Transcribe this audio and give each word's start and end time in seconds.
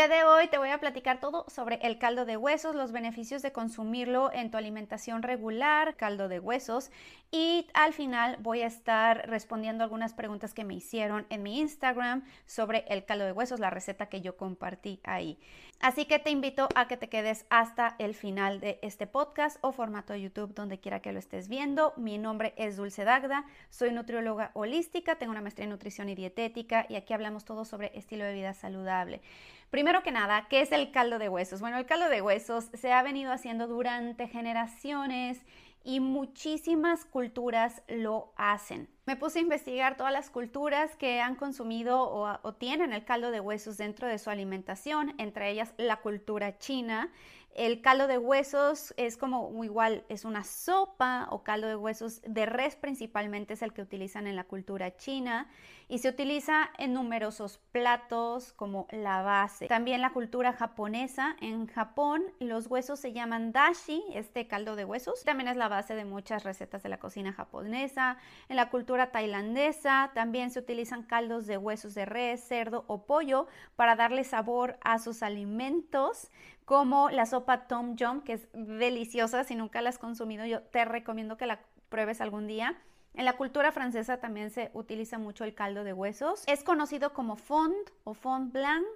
día 0.00 0.08
de 0.08 0.24
hoy 0.24 0.48
te 0.48 0.56
voy 0.56 0.70
a 0.70 0.80
platicar 0.80 1.20
todo 1.20 1.44
sobre 1.48 1.78
el 1.82 1.98
caldo 1.98 2.24
de 2.24 2.38
huesos, 2.38 2.74
los 2.74 2.90
beneficios 2.90 3.42
de 3.42 3.52
consumirlo 3.52 4.32
en 4.32 4.50
tu 4.50 4.56
alimentación 4.56 5.22
regular, 5.22 5.94
caldo 5.96 6.28
de 6.28 6.40
huesos, 6.40 6.90
y 7.30 7.66
al 7.74 7.92
final 7.92 8.38
voy 8.40 8.62
a 8.62 8.66
estar 8.66 9.28
respondiendo 9.28 9.84
algunas 9.84 10.14
preguntas 10.14 10.54
que 10.54 10.64
me 10.64 10.72
hicieron 10.72 11.26
en 11.28 11.42
mi 11.42 11.58
Instagram 11.60 12.24
sobre 12.46 12.86
el 12.88 13.04
caldo 13.04 13.26
de 13.26 13.32
huesos, 13.32 13.60
la 13.60 13.68
receta 13.68 14.06
que 14.06 14.22
yo 14.22 14.38
compartí 14.38 15.00
ahí. 15.04 15.38
Así 15.80 16.04
que 16.04 16.18
te 16.18 16.28
invito 16.28 16.68
a 16.74 16.88
que 16.88 16.98
te 16.98 17.08
quedes 17.08 17.46
hasta 17.48 17.96
el 17.98 18.14
final 18.14 18.60
de 18.60 18.78
este 18.82 19.06
podcast 19.06 19.56
o 19.62 19.72
formato 19.72 20.12
de 20.12 20.20
YouTube, 20.20 20.54
donde 20.54 20.78
quiera 20.78 21.00
que 21.00 21.10
lo 21.10 21.18
estés 21.18 21.48
viendo. 21.48 21.94
Mi 21.96 22.18
nombre 22.18 22.52
es 22.58 22.76
Dulce 22.76 23.04
Dagda, 23.04 23.46
soy 23.70 23.90
nutrióloga 23.90 24.50
holística, 24.52 25.16
tengo 25.16 25.32
una 25.32 25.40
maestría 25.40 25.64
en 25.64 25.70
nutrición 25.70 26.10
y 26.10 26.14
dietética 26.14 26.84
y 26.90 26.96
aquí 26.96 27.14
hablamos 27.14 27.46
todo 27.46 27.64
sobre 27.64 27.96
estilo 27.96 28.26
de 28.26 28.34
vida 28.34 28.52
saludable. 28.52 29.22
Primero 29.70 30.02
que 30.02 30.10
nada, 30.12 30.48
¿qué 30.50 30.60
es 30.60 30.70
el 30.70 30.90
caldo 30.90 31.18
de 31.18 31.30
huesos? 31.30 31.62
Bueno, 31.62 31.78
el 31.78 31.86
caldo 31.86 32.10
de 32.10 32.20
huesos 32.20 32.68
se 32.74 32.92
ha 32.92 33.02
venido 33.02 33.32
haciendo 33.32 33.66
durante 33.66 34.28
generaciones 34.28 35.40
y 35.82 36.00
muchísimas 36.00 37.06
culturas 37.06 37.82
lo 37.88 38.34
hacen. 38.36 38.86
Me 39.10 39.16
puse 39.16 39.40
a 39.40 39.42
investigar 39.42 39.96
todas 39.96 40.12
las 40.12 40.30
culturas 40.30 40.94
que 40.94 41.20
han 41.20 41.34
consumido 41.34 42.00
o, 42.00 42.52
tienen 42.52 42.92
el 42.92 43.04
caldo 43.04 43.32
de 43.32 43.40
huesos 43.40 43.76
dentro 43.76 44.06
de 44.06 44.20
su 44.20 44.30
alimentación, 44.30 45.16
entre 45.18 45.50
ellas 45.50 45.74
la 45.78 45.96
cultura 45.96 46.58
china. 46.58 47.10
El 47.52 47.82
caldo 47.82 48.06
de 48.06 48.18
huesos 48.18 48.94
es 48.96 49.16
como 49.16 49.64
igual, 49.64 50.04
es 50.08 50.24
una 50.24 50.44
sopa 50.44 51.26
o 51.30 51.42
caldo 51.42 51.66
de 51.66 51.74
huesos 51.74 52.22
de 52.22 52.46
res 52.46 52.76
principalmente 52.76 53.54
es 53.54 53.62
el 53.62 53.72
que 53.72 53.82
utilizan 53.82 54.28
en 54.28 54.36
la 54.36 54.44
cultura 54.44 54.96
china 54.96 55.48
y 55.88 55.98
se 55.98 56.08
utiliza 56.08 56.70
en 56.78 56.94
numerosos 56.94 57.58
platos 57.72 58.52
como 58.52 58.86
la 58.92 59.22
base. 59.22 59.66
También 59.66 60.00
la 60.00 60.12
cultura 60.12 60.52
japonesa, 60.52 61.36
en 61.40 61.66
Japón 61.66 62.22
los 62.38 62.68
huesos 62.68 63.00
se 63.00 63.12
llaman 63.12 63.50
dashi, 63.50 64.04
este 64.14 64.46
caldo 64.46 64.76
de 64.76 64.84
huesos, 64.84 65.24
también 65.24 65.48
es 65.48 65.56
la 65.56 65.66
base 65.66 65.96
de 65.96 66.04
muchas 66.04 66.44
recetas 66.44 66.84
de 66.84 66.88
la 66.88 67.00
cocina 67.00 67.32
japonesa. 67.32 68.18
En 68.48 68.54
la 68.54 68.70
cultura 68.70 68.99
tailandesa 69.08 70.10
también 70.14 70.50
se 70.50 70.58
utilizan 70.58 71.02
caldos 71.02 71.46
de 71.46 71.58
huesos 71.58 71.94
de 71.94 72.04
res, 72.04 72.46
cerdo 72.46 72.84
o 72.86 73.06
pollo 73.06 73.46
para 73.76 73.96
darle 73.96 74.24
sabor 74.24 74.78
a 74.82 74.98
sus 74.98 75.22
alimentos 75.22 76.30
como 76.64 77.10
la 77.10 77.26
sopa 77.26 77.66
Tom 77.66 77.96
Yum, 77.96 78.20
que 78.20 78.34
es 78.34 78.48
deliciosa. 78.52 79.44
Si 79.44 79.56
nunca 79.56 79.82
la 79.82 79.88
has 79.88 79.98
consumido, 79.98 80.46
yo 80.46 80.62
te 80.62 80.84
recomiendo 80.84 81.36
que 81.36 81.46
la 81.46 81.60
pruebes 81.88 82.20
algún 82.20 82.46
día. 82.46 82.76
En 83.14 83.24
la 83.24 83.36
cultura 83.36 83.72
francesa 83.72 84.18
también 84.18 84.50
se 84.50 84.70
utiliza 84.72 85.18
mucho 85.18 85.44
el 85.44 85.54
caldo 85.54 85.82
de 85.82 85.92
huesos. 85.92 86.44
Es 86.46 86.62
conocido 86.62 87.12
como 87.12 87.36
fond 87.36 87.74
o 88.04 88.14
fond 88.14 88.52
blanc 88.52 88.86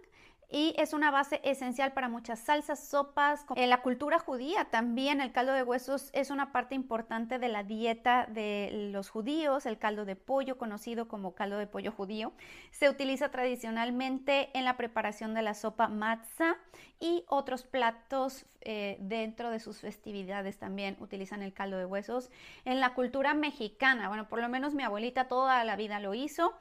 y 0.50 0.74
es 0.78 0.92
una 0.92 1.10
base 1.10 1.40
esencial 1.44 1.92
para 1.92 2.08
muchas 2.08 2.38
salsas, 2.38 2.86
sopas. 2.86 3.44
En 3.56 3.70
la 3.70 3.82
cultura 3.82 4.18
judía 4.18 4.66
también 4.66 5.20
el 5.20 5.32
caldo 5.32 5.52
de 5.52 5.62
huesos 5.62 6.10
es 6.12 6.30
una 6.30 6.52
parte 6.52 6.74
importante 6.74 7.38
de 7.38 7.48
la 7.48 7.62
dieta 7.62 8.26
de 8.26 8.90
los 8.92 9.10
judíos. 9.10 9.66
El 9.66 9.78
caldo 9.78 10.04
de 10.04 10.16
pollo, 10.16 10.58
conocido 10.58 11.08
como 11.08 11.34
caldo 11.34 11.58
de 11.58 11.66
pollo 11.66 11.92
judío, 11.92 12.32
se 12.70 12.88
utiliza 12.88 13.30
tradicionalmente 13.30 14.50
en 14.56 14.64
la 14.64 14.76
preparación 14.76 15.34
de 15.34 15.42
la 15.42 15.54
sopa 15.54 15.88
matzah 15.88 16.56
y 17.00 17.24
otros 17.28 17.64
platos 17.64 18.46
eh, 18.60 18.96
dentro 19.00 19.50
de 19.50 19.60
sus 19.60 19.80
festividades 19.80 20.58
también 20.58 20.96
utilizan 21.00 21.42
el 21.42 21.52
caldo 21.52 21.76
de 21.76 21.84
huesos. 21.84 22.30
En 22.64 22.80
la 22.80 22.94
cultura 22.94 23.34
mexicana, 23.34 24.08
bueno, 24.08 24.28
por 24.28 24.40
lo 24.40 24.48
menos 24.48 24.74
mi 24.74 24.82
abuelita 24.82 25.28
toda 25.28 25.62
la 25.64 25.76
vida 25.76 26.00
lo 26.00 26.14
hizo 26.14 26.54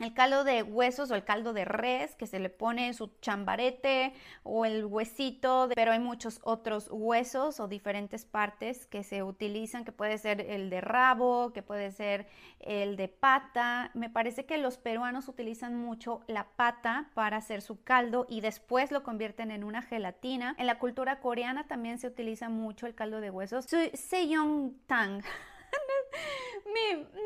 el 0.00 0.14
caldo 0.14 0.44
de 0.44 0.62
huesos 0.62 1.10
o 1.10 1.14
el 1.14 1.24
caldo 1.24 1.52
de 1.52 1.64
res 1.64 2.16
que 2.16 2.26
se 2.26 2.38
le 2.40 2.48
pone 2.48 2.92
su 2.94 3.10
chambarete 3.20 4.14
o 4.42 4.64
el 4.64 4.84
huesito, 4.86 5.68
pero 5.74 5.92
hay 5.92 5.98
muchos 5.98 6.40
otros 6.42 6.88
huesos 6.90 7.60
o 7.60 7.68
diferentes 7.68 8.24
partes 8.24 8.86
que 8.86 9.04
se 9.04 9.22
utilizan, 9.22 9.84
que 9.84 9.92
puede 9.92 10.18
ser 10.18 10.40
el 10.40 10.70
de 10.70 10.80
rabo, 10.80 11.52
que 11.52 11.62
puede 11.62 11.90
ser 11.90 12.26
el 12.60 12.96
de 12.96 13.08
pata. 13.08 13.90
Me 13.94 14.10
parece 14.10 14.46
que 14.46 14.58
los 14.58 14.78
peruanos 14.78 15.28
utilizan 15.28 15.76
mucho 15.76 16.22
la 16.26 16.48
pata 16.56 17.10
para 17.14 17.36
hacer 17.36 17.62
su 17.62 17.82
caldo 17.82 18.26
y 18.28 18.40
después 18.40 18.90
lo 18.90 19.02
convierten 19.02 19.50
en 19.50 19.64
una 19.64 19.82
gelatina. 19.82 20.54
En 20.58 20.66
la 20.66 20.78
cultura 20.78 21.20
coreana 21.20 21.66
también 21.66 21.98
se 21.98 22.06
utiliza 22.06 22.48
mucho 22.48 22.86
el 22.86 22.94
caldo 22.94 23.20
de 23.20 23.30
huesos. 23.30 23.66
Sejong 23.94 24.74
tang. 24.86 25.22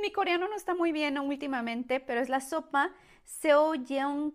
mi, 0.01 0.13
coreano 0.13 0.49
no 0.49 0.57
está 0.57 0.75
muy 0.75 0.93
bien 0.93 1.19
últimamente, 1.19 2.01
pero 2.01 2.21
es 2.21 2.29
la 2.29 2.41
sopa 2.41 2.93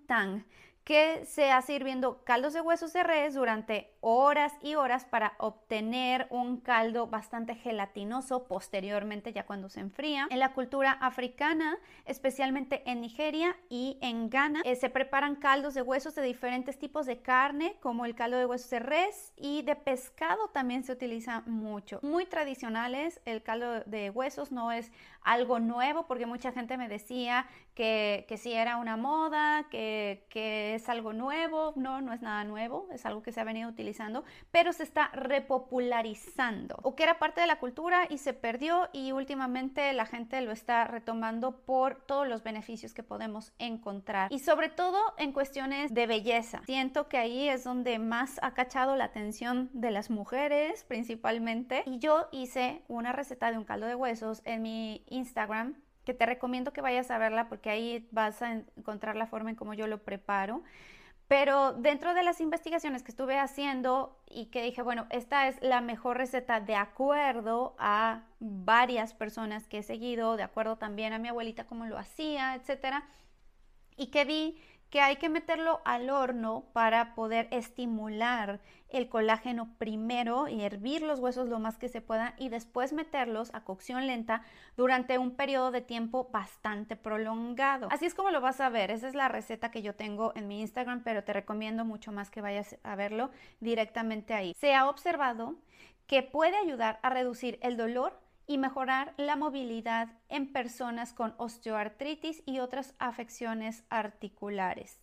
Tang 0.08 0.44
que 0.84 1.24
se 1.26 1.52
hace 1.52 1.74
hirviendo 1.74 2.24
caldos 2.24 2.54
de 2.54 2.62
huesos 2.62 2.94
de 2.94 3.04
res 3.04 3.36
durante 3.36 3.94
horas 4.02 4.54
y 4.62 4.76
horas 4.76 5.06
para 5.06 5.34
obtener 5.38 6.28
un 6.30 6.58
caldo 6.58 7.08
bastante 7.08 7.56
gelatinoso 7.56 8.46
posteriormente 8.46 9.34
ya 9.34 9.46
cuando 9.46 9.70
se 9.70 9.80
enfría. 9.80 10.28
En 10.30 10.40
la 10.40 10.54
cultura 10.54 10.92
africana, 10.92 11.78
especialmente 12.06 12.84
en 12.90 13.02
Nigeria 13.02 13.56
y 13.70 13.98
en 14.02 14.30
Ghana, 14.30 14.62
eh, 14.64 14.76
se 14.76 14.90
preparan 14.90 15.36
caldos 15.36 15.74
de 15.74 15.82
huesos 15.82 16.16
de 16.16 16.22
diferentes 16.22 16.78
tipos 16.78 17.06
de 17.06 17.22
carne, 17.22 17.78
como 17.82 18.06
el 18.06 18.16
caldo 18.16 18.38
de 18.38 18.46
huesos 18.46 18.70
de 18.70 18.80
res 18.80 19.34
y 19.36 19.62
de 19.64 19.76
pescado 19.76 20.50
también 20.50 20.84
se 20.84 20.92
utiliza 20.92 21.42
mucho. 21.46 22.00
Muy 22.02 22.26
tradicionales, 22.26 23.22
el 23.26 23.44
caldo 23.44 23.82
de 23.82 24.10
huesos 24.10 24.52
no 24.52 24.72
es 24.72 24.92
algo 25.22 25.60
nuevo 25.60 26.08
porque 26.08 26.26
mucha 26.26 26.52
gente 26.52 26.78
me 26.78 26.88
decía 26.88 27.48
que, 27.76 28.26
que 28.28 28.38
si 28.38 28.54
era 28.54 28.78
una 28.78 28.98
moda, 28.98 29.68
que, 29.70 30.26
que 30.30 30.76
es 30.76 30.90
algo 30.90 31.14
nuevo, 31.14 31.74
no, 31.76 32.02
no 32.02 32.14
es 32.14 32.22
nada 32.22 32.44
nuevo, 32.44 32.88
es 32.92 33.06
algo 33.06 33.22
que 33.22 33.32
se 33.32 33.40
ha 33.40 33.44
venido 33.44 33.70
utilizando, 33.70 33.89
pero 34.52 34.74
se 34.74 34.84
está 34.84 35.10
repopularizando 35.14 36.78
o 36.84 36.96
que 36.96 37.04
era 37.04 37.20
parte 37.20 37.42
de 37.42 37.48
la 37.48 37.60
cultura 37.60 38.08
y 38.10 38.18
se 38.18 38.34
perdió 38.34 38.90
y 38.94 39.12
últimamente 39.12 39.92
la 39.94 40.06
gente 40.06 40.42
lo 40.42 40.52
está 40.52 40.86
retomando 40.86 41.62
por 41.66 41.96
todos 41.96 42.28
los 42.28 42.44
beneficios 42.44 42.94
que 42.94 43.04
podemos 43.04 43.54
encontrar 43.60 44.32
y 44.32 44.40
sobre 44.40 44.70
todo 44.70 45.00
en 45.18 45.32
cuestiones 45.32 45.94
de 45.94 46.08
belleza. 46.08 46.62
Siento 46.66 47.08
que 47.08 47.18
ahí 47.18 47.50
es 47.50 47.64
donde 47.64 48.00
más 48.00 48.40
ha 48.42 48.54
cachado 48.54 48.96
la 48.96 49.06
atención 49.06 49.70
de 49.74 49.92
las 49.92 50.10
mujeres 50.10 50.84
principalmente 50.84 51.84
y 51.86 52.00
yo 52.00 52.28
hice 52.32 52.84
una 52.88 53.12
receta 53.12 53.52
de 53.52 53.58
un 53.58 53.64
caldo 53.64 53.88
de 53.88 53.96
huesos 53.96 54.42
en 54.46 54.62
mi 54.62 55.04
Instagram 55.08 55.76
que 56.06 56.14
te 56.14 56.26
recomiendo 56.26 56.74
que 56.74 56.82
vayas 56.82 57.12
a 57.12 57.18
verla 57.18 57.50
porque 57.50 57.70
ahí 57.70 58.08
vas 58.12 58.42
a 58.42 58.52
encontrar 58.54 59.16
la 59.16 59.28
forma 59.28 59.52
en 59.52 59.56
cómo 59.56 59.74
yo 59.74 59.86
lo 59.86 60.00
preparo. 60.00 60.64
Pero 61.30 61.74
dentro 61.74 62.16
de 62.16 62.24
las 62.24 62.42
investigaciones 62.42 63.04
que 63.04 63.12
estuve 63.12 63.38
haciendo 63.38 64.18
y 64.26 64.48
que 64.48 64.64
dije, 64.64 64.82
bueno, 64.82 65.06
esta 65.12 65.48
es 65.48 65.62
la 65.62 65.80
mejor 65.80 66.18
receta 66.18 66.60
de 66.60 66.74
acuerdo 66.74 67.76
a 67.78 68.24
varias 68.40 69.14
personas 69.14 69.68
que 69.68 69.78
he 69.78 69.84
seguido, 69.84 70.38
de 70.38 70.44
acuerdo 70.44 70.78
también 70.78 71.14
a 71.14 71.20
mi 71.20 71.28
abuelita 71.28 71.68
cómo 71.68 71.86
lo 71.86 72.00
hacía, 72.00 72.56
etcétera, 72.56 73.08
y 73.96 74.08
que 74.08 74.26
vi 74.26 74.60
que 74.90 75.02
hay 75.02 75.18
que 75.18 75.30
meterlo 75.30 75.82
al 75.86 76.10
horno 76.10 76.66
para 76.74 77.14
poder 77.16 77.48
estimular 77.52 78.60
el 78.90 79.08
colágeno 79.08 79.70
primero 79.78 80.48
y 80.48 80.62
hervir 80.62 81.04
los 81.04 81.20
huesos 81.20 81.48
lo 81.48 81.60
más 81.60 81.78
que 81.78 81.90
se 81.90 82.02
pueda 82.02 82.34
y 82.38 82.50
después 82.50 82.92
meterlos 82.92 83.54
a 83.54 83.64
cocción 83.64 84.08
lenta 84.08 84.42
durante 84.78 85.18
un 85.18 85.36
periodo 85.36 85.72
de 85.72 85.82
tiempo 85.82 86.30
bastante 86.32 86.96
prolongado. 86.96 87.88
Así 87.92 88.06
es 88.06 88.16
como 88.16 88.32
lo 88.32 88.42
vas 88.42 88.60
a 88.62 88.70
ver. 88.70 88.90
Esa 88.90 89.08
es 89.08 89.16
la 89.16 89.28
receta 89.28 89.70
que 89.70 89.84
yo 89.84 89.94
tengo 89.94 90.34
en 90.36 90.48
mi 90.48 90.62
Instagram, 90.62 91.04
pero 91.04 91.24
te 91.24 91.34
recomiendo 91.34 91.86
mucho 91.86 92.12
más 92.12 92.32
que 92.32 92.42
vayas 92.42 92.78
a 92.84 92.96
verlo 92.96 93.30
directamente 93.60 94.34
ahí. 94.34 94.56
Se 94.58 94.74
ha 94.74 94.90
observado 94.90 95.56
que 96.08 96.24
puede 96.24 96.58
ayudar 96.58 97.00
a 97.04 97.12
reducir 97.12 97.60
el 97.62 97.78
dolor 97.78 98.20
y 98.50 98.58
mejorar 98.58 99.14
la 99.18 99.36
movilidad 99.36 100.10
en 100.28 100.52
personas 100.52 101.14
con 101.14 101.36
osteoartritis 101.38 102.42
y 102.48 102.58
otras 102.58 102.96
afecciones 102.98 103.84
articulares. 103.92 105.00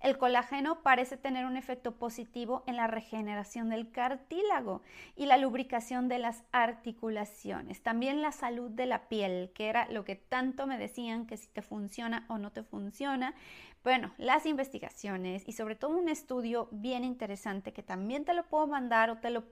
El 0.00 0.18
colágeno 0.18 0.82
parece 0.82 1.16
tener 1.16 1.46
un 1.46 1.56
efecto 1.56 1.92
positivo 1.92 2.64
en 2.66 2.74
la 2.74 2.88
regeneración 2.88 3.68
del 3.68 3.92
cartílago 3.92 4.82
y 5.14 5.26
la 5.26 5.36
lubricación 5.36 6.08
de 6.08 6.18
las 6.18 6.42
articulaciones. 6.50 7.84
También 7.84 8.20
la 8.20 8.32
salud 8.32 8.68
de 8.68 8.86
la 8.86 9.08
piel, 9.08 9.52
que 9.54 9.68
era 9.68 9.88
lo 9.92 10.04
que 10.04 10.16
tanto 10.16 10.66
me 10.66 10.76
decían 10.76 11.26
que 11.26 11.36
si 11.36 11.46
te 11.46 11.62
funciona 11.62 12.26
o 12.28 12.38
no 12.38 12.50
te 12.50 12.64
funciona. 12.64 13.32
Bueno, 13.84 14.12
las 14.18 14.44
investigaciones 14.44 15.44
y 15.46 15.52
sobre 15.52 15.76
todo 15.76 15.96
un 15.96 16.08
estudio 16.08 16.68
bien 16.72 17.04
interesante 17.04 17.72
que 17.72 17.84
también 17.84 18.24
te 18.24 18.34
lo 18.34 18.42
puedo 18.44 18.66
mandar 18.66 19.08
o 19.10 19.18
te 19.18 19.30
lo 19.30 19.44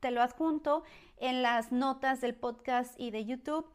te 0.00 0.10
lo 0.10 0.22
adjunto 0.22 0.84
en 1.18 1.42
las 1.42 1.72
notas 1.72 2.20
del 2.20 2.34
podcast 2.34 2.98
y 2.98 3.10
de 3.10 3.24
YouTube, 3.24 3.66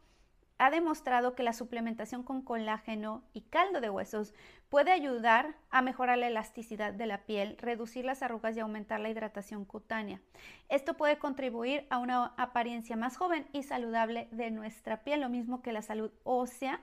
ha 0.58 0.70
demostrado 0.70 1.34
que 1.34 1.42
la 1.42 1.52
suplementación 1.52 2.22
con 2.22 2.42
colágeno 2.42 3.24
y 3.32 3.42
caldo 3.42 3.80
de 3.80 3.90
huesos 3.90 4.34
puede 4.68 4.92
ayudar 4.92 5.56
a 5.70 5.82
mejorar 5.82 6.18
la 6.18 6.28
elasticidad 6.28 6.92
de 6.92 7.06
la 7.06 7.26
piel, 7.26 7.56
reducir 7.58 8.04
las 8.04 8.22
arrugas 8.22 8.56
y 8.56 8.60
aumentar 8.60 9.00
la 9.00 9.10
hidratación 9.10 9.64
cutánea. 9.64 10.20
Esto 10.68 10.94
puede 10.94 11.18
contribuir 11.18 11.86
a 11.90 11.98
una 11.98 12.34
apariencia 12.36 12.96
más 12.96 13.16
joven 13.16 13.46
y 13.52 13.64
saludable 13.64 14.28
de 14.30 14.50
nuestra 14.50 15.02
piel, 15.02 15.20
lo 15.20 15.28
mismo 15.28 15.60
que 15.60 15.72
la 15.72 15.82
salud 15.82 16.12
ósea. 16.22 16.80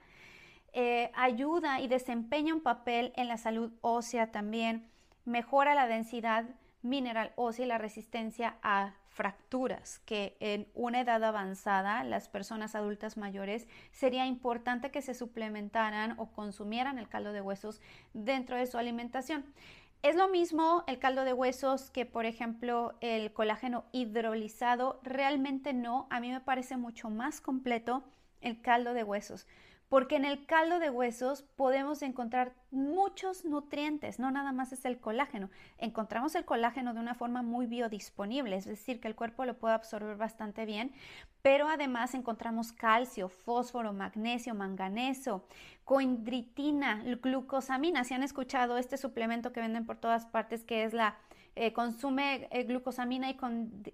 Eh, 0.73 1.11
ayuda 1.15 1.79
y 1.81 1.87
desempeña 1.87 2.53
un 2.53 2.61
papel 2.61 3.13
en 3.15 3.27
la 3.27 3.37
salud 3.37 3.71
ósea 3.81 4.31
también 4.31 4.89
mejora 5.25 5.75
la 5.75 5.87
densidad 5.87 6.45
mineral 6.81 7.31
ósea 7.35 7.65
y 7.65 7.67
la 7.67 7.77
resistencia 7.77 8.57
a 8.63 8.95
fracturas, 9.11 9.99
que 9.99 10.37
en 10.39 10.67
una 10.73 11.01
edad 11.01 11.23
avanzada, 11.23 12.03
las 12.03 12.29
personas 12.29 12.75
adultas 12.75 13.17
mayores, 13.17 13.67
sería 13.91 14.25
importante 14.25 14.89
que 14.89 15.01
se 15.01 15.13
suplementaran 15.13 16.15
o 16.17 16.31
consumieran 16.31 16.97
el 16.97 17.09
caldo 17.09 17.33
de 17.33 17.41
huesos 17.41 17.81
dentro 18.13 18.55
de 18.55 18.65
su 18.65 18.77
alimentación. 18.77 19.45
Es 20.01 20.15
lo 20.15 20.29
mismo 20.29 20.83
el 20.87 20.97
caldo 20.97 21.25
de 21.25 21.33
huesos 21.33 21.91
que, 21.91 22.05
por 22.05 22.25
ejemplo, 22.25 22.95
el 23.01 23.33
colágeno 23.33 23.85
hidrolizado. 23.91 24.99
Realmente 25.03 25.73
no, 25.73 26.07
a 26.09 26.19
mí 26.19 26.31
me 26.31 26.39
parece 26.39 26.77
mucho 26.77 27.09
más 27.09 27.41
completo 27.41 28.03
el 28.39 28.61
caldo 28.61 28.93
de 28.93 29.03
huesos 29.03 29.45
porque 29.91 30.15
en 30.15 30.23
el 30.23 30.45
caldo 30.45 30.79
de 30.79 30.89
huesos 30.89 31.41
podemos 31.57 32.01
encontrar 32.01 32.53
muchos 32.71 33.43
nutrientes, 33.43 34.19
no 34.19 34.31
nada 34.31 34.53
más 34.53 34.71
es 34.71 34.85
el 34.85 35.01
colágeno. 35.01 35.49
Encontramos 35.79 36.33
el 36.35 36.45
colágeno 36.45 36.93
de 36.93 37.01
una 37.01 37.13
forma 37.13 37.41
muy 37.41 37.65
biodisponible, 37.65 38.55
es 38.55 38.63
decir, 38.63 39.01
que 39.01 39.09
el 39.09 39.15
cuerpo 39.15 39.43
lo 39.43 39.59
puede 39.59 39.73
absorber 39.73 40.15
bastante 40.15 40.65
bien, 40.65 40.93
pero 41.41 41.67
además 41.67 42.13
encontramos 42.13 42.71
calcio, 42.71 43.27
fósforo, 43.27 43.91
magnesio, 43.91 44.55
manganeso, 44.55 45.45
coindritina, 45.83 47.03
glucosamina. 47.21 48.05
Si 48.05 48.13
han 48.13 48.23
escuchado 48.23 48.77
este 48.77 48.95
suplemento 48.95 49.51
que 49.51 49.59
venden 49.59 49.85
por 49.85 49.97
todas 49.97 50.25
partes, 50.25 50.63
que 50.63 50.85
es 50.85 50.93
la 50.93 51.17
eh, 51.55 51.73
consume 51.73 52.47
eh, 52.51 52.63
glucosamina 52.63 53.29
y 53.29 53.37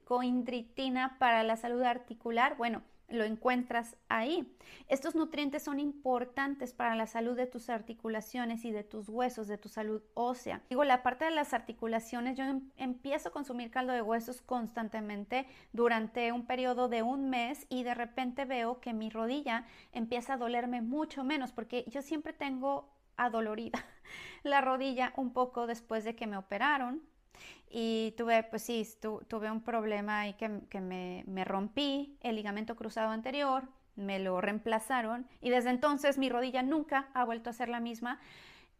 coindritina 0.04 1.18
para 1.18 1.42
la 1.42 1.56
salud 1.56 1.82
articular, 1.82 2.56
bueno, 2.56 2.84
lo 3.10 3.24
encuentras 3.24 3.96
ahí. 4.10 4.54
Estos 4.88 5.16
nutrientes 5.16 5.64
son 5.64 5.80
importantes 5.80 6.74
para 6.74 6.96
la 6.96 7.08
salud 7.08 7.36
de 7.36 7.46
tus 7.46 7.70
articulaciones 7.70 8.66
y 8.66 8.72
de 8.72 8.84
tus 8.84 9.08
huesos, 9.10 9.48
de 9.48 9.58
tu 9.58 9.70
salud 9.70 10.02
ósea. 10.14 10.62
Digo, 10.70 10.84
la 10.84 11.04
parte 11.04 11.26
de 11.26 11.32
las 11.32 11.54
articulaciones, 11.54 12.38
yo 12.38 12.44
em, 12.44 12.70
empiezo 12.76 13.30
a 13.30 13.32
consumir 13.32 13.72
caldo 13.72 13.94
de 13.94 14.02
huesos 14.02 14.42
constantemente 14.42 15.48
durante 15.72 16.32
un 16.32 16.46
periodo 16.46 16.90
de 16.90 17.02
un 17.02 17.30
mes 17.30 17.66
y 17.70 17.84
de 17.84 17.94
repente 17.94 18.46
veo 18.46 18.82
que 18.82 18.94
mi 18.94 19.10
rodilla 19.10 19.66
empieza 19.94 20.34
a 20.34 20.38
dolerme 20.38 20.82
mucho 20.82 21.24
menos 21.24 21.52
porque 21.52 21.86
yo 21.88 22.02
siempre 22.02 22.34
tengo 22.34 22.94
adolorida 23.16 23.84
la 24.44 24.62
rodilla 24.62 25.14
un 25.16 25.34
poco 25.34 25.66
después 25.66 26.04
de 26.04 26.16
que 26.16 26.28
me 26.28 26.38
operaron 26.38 27.02
y 27.70 28.14
tuve, 28.18 28.44
pues 28.44 28.64
sí, 28.64 28.88
tuve 29.00 29.52
un 29.52 29.62
problema 29.62 30.32
que, 30.34 30.62
que 30.70 30.82
me, 30.82 31.24
me 31.28 31.44
rompí 31.44 32.18
el 32.22 32.36
ligamento 32.36 32.76
cruzado 32.76 33.10
anterior, 33.10 33.68
me 33.96 34.20
lo 34.20 34.40
reemplazaron 34.40 35.28
y 35.42 35.50
desde 35.50 35.72
entonces 35.72 36.18
mi 36.18 36.30
rodilla 36.30 36.64
nunca 36.64 37.10
ha 37.14 37.26
vuelto 37.26 37.50
a 37.50 37.54
ser 37.54 37.70
la 37.70 37.80
misma. 37.80 38.20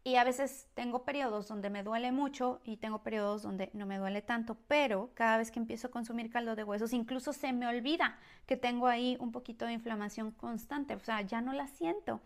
Y 0.04 0.16
a 0.16 0.24
veces 0.24 0.68
tengo 0.74 1.04
periodos 1.04 1.48
donde 1.48 1.70
me 1.70 1.82
duele 1.82 2.12
mucho 2.12 2.60
y 2.64 2.76
tengo 2.78 3.02
periodos 3.02 3.42
donde 3.42 3.68
no 3.74 3.84
me 3.84 3.98
duele 3.98 4.22
tanto, 4.22 4.56
pero 4.66 5.10
cada 5.14 5.36
vez 5.36 5.50
que 5.50 5.58
empiezo 5.58 5.88
a 5.88 5.90
consumir 5.90 6.30
caldo 6.30 6.56
de 6.56 6.64
huesos, 6.64 6.92
incluso 6.92 7.32
se 7.32 7.52
me 7.52 7.66
olvida 7.66 8.16
que 8.46 8.56
tengo 8.56 8.86
ahí 8.86 9.18
un 9.20 9.32
poquito 9.32 9.66
de 9.66 9.72
inflamación 9.72 10.30
constante, 10.30 10.94
o 10.94 11.00
sea, 11.00 11.20
ya 11.22 11.40
no 11.42 11.52
la 11.52 11.66
siento. 11.66 12.20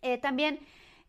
Eh, 0.00 0.18
también 0.18 0.58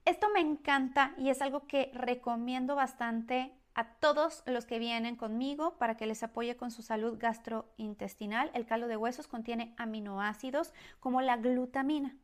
esto 0.06 0.28
me 0.32 0.42
encanta 0.42 1.16
y 1.18 1.30
es 1.30 1.42
algo 1.42 1.66
que 1.66 1.92
recomiendo 1.94 2.76
bastante 2.76 3.54
a 3.76 3.86
todos 3.96 4.44
los 4.46 4.66
que 4.66 4.80
vienen 4.80 5.16
conmigo 5.16 5.78
para 5.78 5.98
que 5.98 6.06
les 6.06 6.24
apoye 6.24 6.56
con 6.56 6.72
su 6.72 6.82
salud 6.82 7.18
gastrointestinal. 7.20 8.52
El 8.54 8.66
caldo 8.66 8.88
de 8.88 8.98
huesos 8.98 9.28
contiene 9.28 9.74
aminoácidos 9.78 10.74
como 11.00 11.22
la 11.22 11.38
glutamina. 11.38 12.16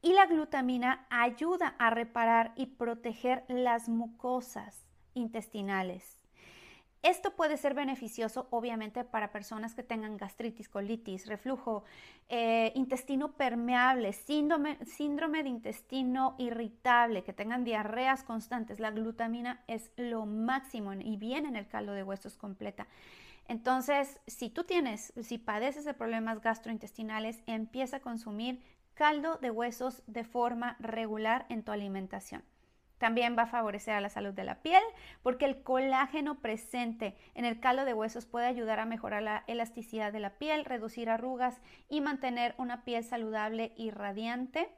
Y 0.00 0.12
la 0.12 0.26
glutamina 0.26 1.06
ayuda 1.10 1.74
a 1.78 1.90
reparar 1.90 2.52
y 2.56 2.66
proteger 2.66 3.44
las 3.48 3.88
mucosas 3.88 4.86
intestinales. 5.14 6.18
Esto 7.08 7.34
puede 7.34 7.56
ser 7.56 7.72
beneficioso, 7.72 8.48
obviamente, 8.50 9.02
para 9.02 9.32
personas 9.32 9.74
que 9.74 9.82
tengan 9.82 10.18
gastritis, 10.18 10.68
colitis, 10.68 11.26
reflujo, 11.26 11.84
eh, 12.28 12.70
intestino 12.74 13.32
permeable, 13.32 14.12
síndrome, 14.12 14.76
síndrome 14.84 15.42
de 15.42 15.48
intestino 15.48 16.34
irritable, 16.36 17.24
que 17.24 17.32
tengan 17.32 17.64
diarreas 17.64 18.24
constantes. 18.24 18.78
La 18.78 18.90
glutamina 18.90 19.64
es 19.68 19.90
lo 19.96 20.26
máximo 20.26 20.92
y 20.92 21.16
viene 21.16 21.48
en 21.48 21.56
el 21.56 21.66
caldo 21.66 21.94
de 21.94 22.02
huesos 22.02 22.36
completa. 22.36 22.86
Entonces, 23.46 24.20
si 24.26 24.50
tú 24.50 24.64
tienes, 24.64 25.14
si 25.22 25.38
padeces 25.38 25.86
de 25.86 25.94
problemas 25.94 26.42
gastrointestinales, 26.42 27.42
empieza 27.46 27.96
a 27.96 28.00
consumir 28.00 28.60
caldo 28.92 29.38
de 29.38 29.50
huesos 29.50 30.02
de 30.06 30.24
forma 30.24 30.76
regular 30.78 31.46
en 31.48 31.62
tu 31.62 31.72
alimentación. 31.72 32.42
También 32.98 33.36
va 33.38 33.42
a 33.42 33.46
favorecer 33.46 33.94
a 33.94 34.00
la 34.00 34.08
salud 34.08 34.34
de 34.34 34.44
la 34.44 34.60
piel 34.62 34.82
porque 35.22 35.44
el 35.44 35.62
colágeno 35.62 36.40
presente 36.40 37.16
en 37.34 37.44
el 37.44 37.60
caldo 37.60 37.84
de 37.84 37.94
huesos 37.94 38.26
puede 38.26 38.46
ayudar 38.46 38.80
a 38.80 38.86
mejorar 38.86 39.22
la 39.22 39.44
elasticidad 39.46 40.12
de 40.12 40.20
la 40.20 40.38
piel, 40.38 40.64
reducir 40.64 41.08
arrugas 41.08 41.60
y 41.88 42.00
mantener 42.00 42.54
una 42.58 42.84
piel 42.84 43.04
saludable 43.04 43.72
y 43.76 43.90
radiante. 43.90 44.68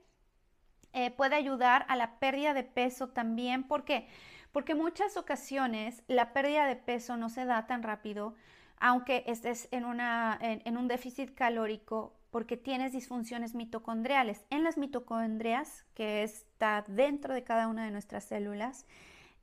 Eh, 0.92 1.10
puede 1.10 1.36
ayudar 1.36 1.86
a 1.88 1.96
la 1.96 2.18
pérdida 2.18 2.52
de 2.52 2.64
peso 2.64 3.08
también. 3.08 3.64
¿Por 3.64 3.84
qué? 3.84 4.08
Porque 4.52 4.74
muchas 4.74 5.16
ocasiones 5.16 6.02
la 6.08 6.32
pérdida 6.32 6.66
de 6.66 6.76
peso 6.76 7.16
no 7.16 7.30
se 7.30 7.44
da 7.44 7.66
tan 7.66 7.82
rápido, 7.82 8.34
aunque 8.76 9.24
estés 9.26 9.68
en, 9.70 9.84
una, 9.84 10.36
en 10.40 10.76
un 10.76 10.88
déficit 10.88 11.34
calórico 11.34 12.19
porque 12.30 12.56
tienes 12.56 12.92
disfunciones 12.92 13.54
mitocondriales. 13.54 14.44
En 14.50 14.64
las 14.64 14.78
mitocondrias, 14.78 15.84
que 15.94 16.22
está 16.22 16.84
dentro 16.88 17.34
de 17.34 17.44
cada 17.44 17.68
una 17.68 17.84
de 17.84 17.90
nuestras 17.90 18.24
células, 18.24 18.86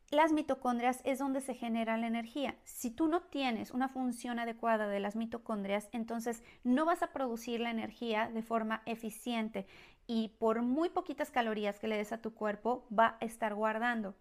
las 0.10 0.32
mitocondrias 0.32 1.02
es 1.04 1.20
donde 1.20 1.42
se 1.42 1.54
genera 1.54 1.98
la 1.98 2.08
energía. 2.08 2.56
Si 2.64 2.92
tú 2.92 3.10
no 3.10 3.24
tienes 3.24 3.72
una 3.72 3.90
función 3.90 4.40
adecuada 4.40 4.88
de 4.88 5.02
las 5.02 5.18
mitocondrias, 5.18 5.90
entonces 5.92 6.44
no 6.64 6.86
vas 6.86 7.04
a 7.04 7.12
producir 7.12 7.60
la 7.60 7.72
energía 7.72 8.30
de 8.34 8.42
forma 8.42 8.82
eficiente 8.86 9.68
y 10.08 10.30
por 10.40 10.62
muy 10.62 10.88
poquitas 10.88 11.30
calorías 11.30 11.80
que 11.80 11.90
le 11.90 11.98
des 11.98 12.14
a 12.14 12.22
tu 12.22 12.34
cuerpo 12.34 12.88
va 12.98 13.18
a 13.20 13.26
estar 13.26 13.54
guardando. 13.54 14.16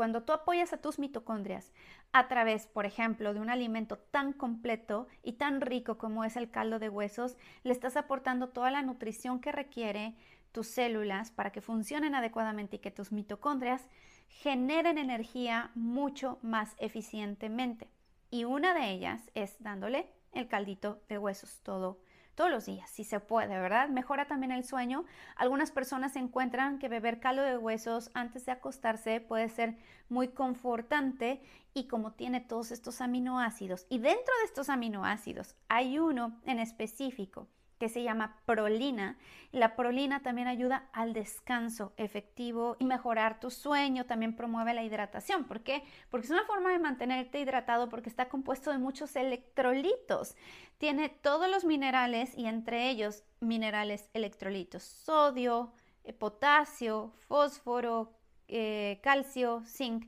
Cuando 0.00 0.22
tú 0.22 0.32
apoyas 0.32 0.72
a 0.72 0.78
tus 0.78 0.98
mitocondrias 0.98 1.74
a 2.12 2.26
través, 2.26 2.66
por 2.66 2.86
ejemplo, 2.86 3.34
de 3.34 3.40
un 3.40 3.50
alimento 3.50 3.98
tan 3.98 4.32
completo 4.32 5.08
y 5.22 5.34
tan 5.34 5.60
rico 5.60 5.98
como 5.98 6.24
es 6.24 6.38
el 6.38 6.50
caldo 6.50 6.78
de 6.78 6.88
huesos, 6.88 7.36
le 7.64 7.72
estás 7.72 7.98
aportando 7.98 8.48
toda 8.48 8.70
la 8.70 8.80
nutrición 8.80 9.42
que 9.42 9.52
requiere 9.52 10.14
tus 10.52 10.68
células 10.68 11.30
para 11.30 11.52
que 11.52 11.60
funcionen 11.60 12.14
adecuadamente 12.14 12.76
y 12.76 12.78
que 12.78 12.90
tus 12.90 13.12
mitocondrias 13.12 13.86
generen 14.30 14.96
energía 14.96 15.70
mucho 15.74 16.38
más 16.40 16.76
eficientemente. 16.78 17.90
Y 18.30 18.44
una 18.44 18.72
de 18.72 18.92
ellas 18.92 19.30
es 19.34 19.62
dándole 19.62 20.06
el 20.32 20.48
caldito 20.48 21.02
de 21.10 21.18
huesos 21.18 21.60
todo 21.62 22.00
todos 22.40 22.50
los 22.50 22.64
días, 22.64 22.88
si 22.88 23.04
se 23.04 23.20
puede, 23.20 23.60
¿verdad? 23.60 23.90
Mejora 23.90 24.26
también 24.26 24.50
el 24.50 24.64
sueño. 24.64 25.04
Algunas 25.36 25.70
personas 25.72 26.16
encuentran 26.16 26.78
que 26.78 26.88
beber 26.88 27.20
caldo 27.20 27.42
de 27.42 27.58
huesos 27.58 28.10
antes 28.14 28.46
de 28.46 28.52
acostarse 28.52 29.20
puede 29.20 29.50
ser 29.50 29.76
muy 30.08 30.28
confortante 30.28 31.42
y 31.74 31.86
como 31.86 32.12
tiene 32.12 32.40
todos 32.40 32.70
estos 32.70 33.02
aminoácidos. 33.02 33.84
Y 33.90 33.98
dentro 33.98 34.34
de 34.38 34.44
estos 34.46 34.70
aminoácidos 34.70 35.54
hay 35.68 35.98
uno 35.98 36.40
en 36.46 36.60
específico 36.60 37.46
que 37.80 37.88
se 37.88 38.04
llama 38.04 38.36
prolina. 38.44 39.16
La 39.50 39.74
prolina 39.74 40.20
también 40.22 40.46
ayuda 40.46 40.88
al 40.92 41.14
descanso 41.14 41.92
efectivo 41.96 42.76
y 42.78 42.84
mejorar 42.84 43.40
tu 43.40 43.50
sueño, 43.50 44.04
también 44.04 44.36
promueve 44.36 44.74
la 44.74 44.84
hidratación. 44.84 45.44
¿Por 45.44 45.62
qué? 45.62 45.82
Porque 46.10 46.26
es 46.26 46.30
una 46.30 46.44
forma 46.44 46.70
de 46.70 46.78
mantenerte 46.78 47.40
hidratado 47.40 47.88
porque 47.88 48.10
está 48.10 48.28
compuesto 48.28 48.70
de 48.70 48.78
muchos 48.78 49.16
electrolitos. 49.16 50.36
Tiene 50.78 51.08
todos 51.08 51.50
los 51.50 51.64
minerales 51.64 52.36
y 52.36 52.46
entre 52.46 52.90
ellos 52.90 53.24
minerales 53.40 54.10
electrolitos, 54.12 54.82
sodio, 54.82 55.72
eh, 56.04 56.12
potasio, 56.12 57.12
fósforo, 57.26 58.12
eh, 58.46 59.00
calcio, 59.02 59.62
zinc. 59.64 60.04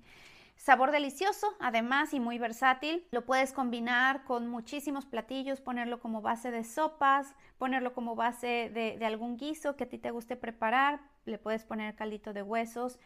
Sabor 0.63 0.93
delicioso, 0.93 1.57
además, 1.59 2.15
y 2.15 2.21
muy 2.21 2.39
versátil. 2.39 3.05
Lo 3.11 3.27
puedes 3.27 3.53
combinar 3.53 4.23
con 4.23 4.47
muchísimos 4.47 5.05
platillos, 5.05 5.61
ponerlo 5.61 5.99
como 5.99 6.23
base 6.23 6.53
de 6.53 6.63
sopas, 6.63 7.35
ponerlo 7.59 7.95
como 7.95 8.15
base 8.15 8.71
de, 8.73 9.05
algún 9.05 9.37
guiso 9.37 9.75
que 9.75 9.83
a 9.83 9.89
ti 9.89 9.99
te 9.99 10.13
guste 10.13 10.37
preparar. 10.37 11.01
Le 11.25 11.39
puedes 11.39 11.65
poner 11.65 11.97
caldito 11.97 12.33
de 12.33 12.45
huesos. 12.45 13.01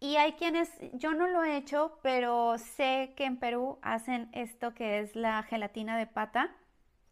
Y 0.00 0.16
hay 0.16 0.32
quienes, 0.32 0.70
yo 0.92 1.14
no 1.14 1.28
lo 1.28 1.44
he 1.44 1.56
hecho, 1.56 1.98
pero 2.02 2.58
sé 2.58 3.14
que 3.16 3.24
en 3.24 3.38
Perú 3.38 3.78
hacen 3.80 4.28
esto 4.32 4.74
que 4.74 5.00
es 5.00 5.16
la 5.16 5.42
gelatina 5.44 5.96
de 5.96 6.06
pata, 6.06 6.54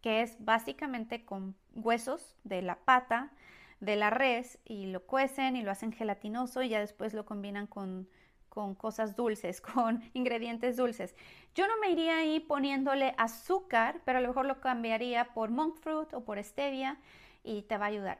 que 0.02 0.20
es 0.20 0.36
básicamente 0.44 1.24
con 1.24 1.56
huesos 1.74 2.36
de 2.44 2.60
la 2.60 2.76
pata 2.76 3.32
de 3.80 3.96
la 3.96 4.10
res 4.10 4.58
y 4.66 4.86
lo 4.86 5.06
cuecen 5.06 5.56
y 5.56 5.62
lo 5.62 5.70
hacen 5.70 5.92
gelatinoso 5.92 6.62
y 6.62 6.68
ya 6.68 6.80
después 6.80 7.14
lo 7.14 7.24
combinan 7.24 7.66
con 7.66 8.08
con 8.56 8.74
cosas 8.74 9.14
dulces, 9.16 9.60
con 9.74 10.02
ingredientes 10.14 10.78
dulces. 10.78 11.14
Yo 11.54 11.68
no 11.68 11.74
me 11.78 11.90
iría 11.90 12.16
ahí 12.16 12.40
poniéndole 12.40 13.14
azúcar, 13.18 14.00
pero 14.06 14.16
a 14.16 14.22
lo 14.22 14.28
mejor 14.28 14.46
lo 14.46 14.62
cambiaría 14.62 15.34
por 15.34 15.50
monk 15.50 15.76
fruit 15.76 16.14
o 16.14 16.24
por 16.24 16.42
stevia 16.42 16.96
y 17.44 17.62
te 17.62 17.76
va 17.76 17.84
a 17.84 17.88
ayudar. 17.88 18.18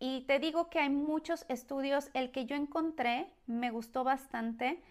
Y 0.00 0.22
te 0.22 0.40
digo 0.40 0.68
que 0.68 0.80
hay 0.80 0.90
muchos 0.90 1.44
estudios, 1.48 2.10
el 2.12 2.32
que 2.32 2.44
yo 2.44 2.56
encontré 2.56 3.28
me 3.46 3.70
gustó 3.70 4.02
bastante, 4.02 4.82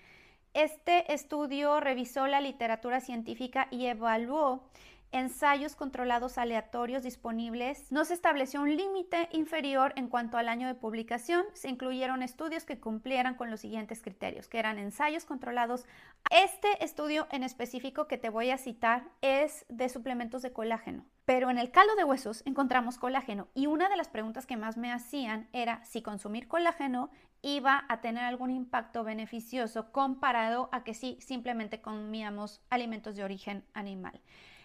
Este 0.53 1.13
estudio 1.13 1.81
revisó 1.81 2.25
la 2.25 2.39
literatura 2.41 2.99
científica 3.01 3.67
y 3.71 3.87
evaluó 3.87 4.63
ensayos 5.11 5.75
controlados 5.75 6.37
aleatorios 6.37 7.03
disponibles, 7.03 7.91
no 7.91 8.05
se 8.05 8.13
estableció 8.13 8.61
un 8.61 8.75
límite 8.75 9.29
inferior 9.31 9.93
en 9.95 10.07
cuanto 10.07 10.37
al 10.37 10.49
año 10.49 10.67
de 10.67 10.75
publicación, 10.75 11.45
se 11.53 11.69
incluyeron 11.69 12.23
estudios 12.23 12.65
que 12.65 12.79
cumplieran 12.79 13.35
con 13.35 13.49
los 13.49 13.61
siguientes 13.61 14.01
criterios, 14.01 14.47
que 14.47 14.59
eran 14.59 14.79
ensayos 14.79 15.25
controlados. 15.25 15.85
Este 16.29 16.83
estudio 16.83 17.27
en 17.31 17.43
específico 17.43 18.07
que 18.07 18.17
te 18.17 18.29
voy 18.29 18.51
a 18.51 18.57
citar 18.57 19.03
es 19.21 19.65
de 19.69 19.89
suplementos 19.89 20.41
de 20.41 20.53
colágeno. 20.53 21.05
Pero 21.25 21.49
en 21.49 21.57
el 21.57 21.71
caldo 21.71 21.95
de 21.95 22.05
huesos 22.05 22.41
encontramos 22.45 22.97
colágeno 22.97 23.49
y 23.53 23.67
una 23.67 23.89
de 23.89 23.97
las 23.97 24.07
preguntas 24.07 24.45
que 24.45 24.55
más 24.55 24.77
me 24.77 24.93
hacían 24.93 25.49
era 25.51 25.83
si 25.83 26.01
consumir 26.01 26.47
colágeno 26.47 27.09
iba 27.41 27.85
a 27.89 28.01
tener 28.01 28.23
algún 28.23 28.49
impacto 28.49 29.03
beneficioso 29.03 29.91
comparado 29.91 30.69
a 30.71 30.83
que 30.83 30.93
si 30.93 31.17
simplemente 31.19 31.81
comíamos 31.81 32.61
alimentos 32.69 33.15
de 33.15 33.23
origen 33.23 33.65
animal. 33.73 34.21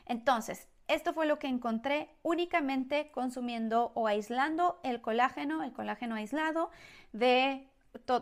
Entonces, 0.07 0.69
esto 0.89 1.15
fue 1.15 1.27
lo 1.27 1.39
que 1.39 1.47
encontré 1.47 2.11
únicamente 2.23 3.11
consumiendo 3.13 3.93
o 3.95 4.07
aislando 4.07 4.81
el 4.83 5.01
colágeno, 5.01 5.63
el 5.63 5.73
colágeno 5.73 6.17
aislado 6.17 6.71
de 7.13 7.72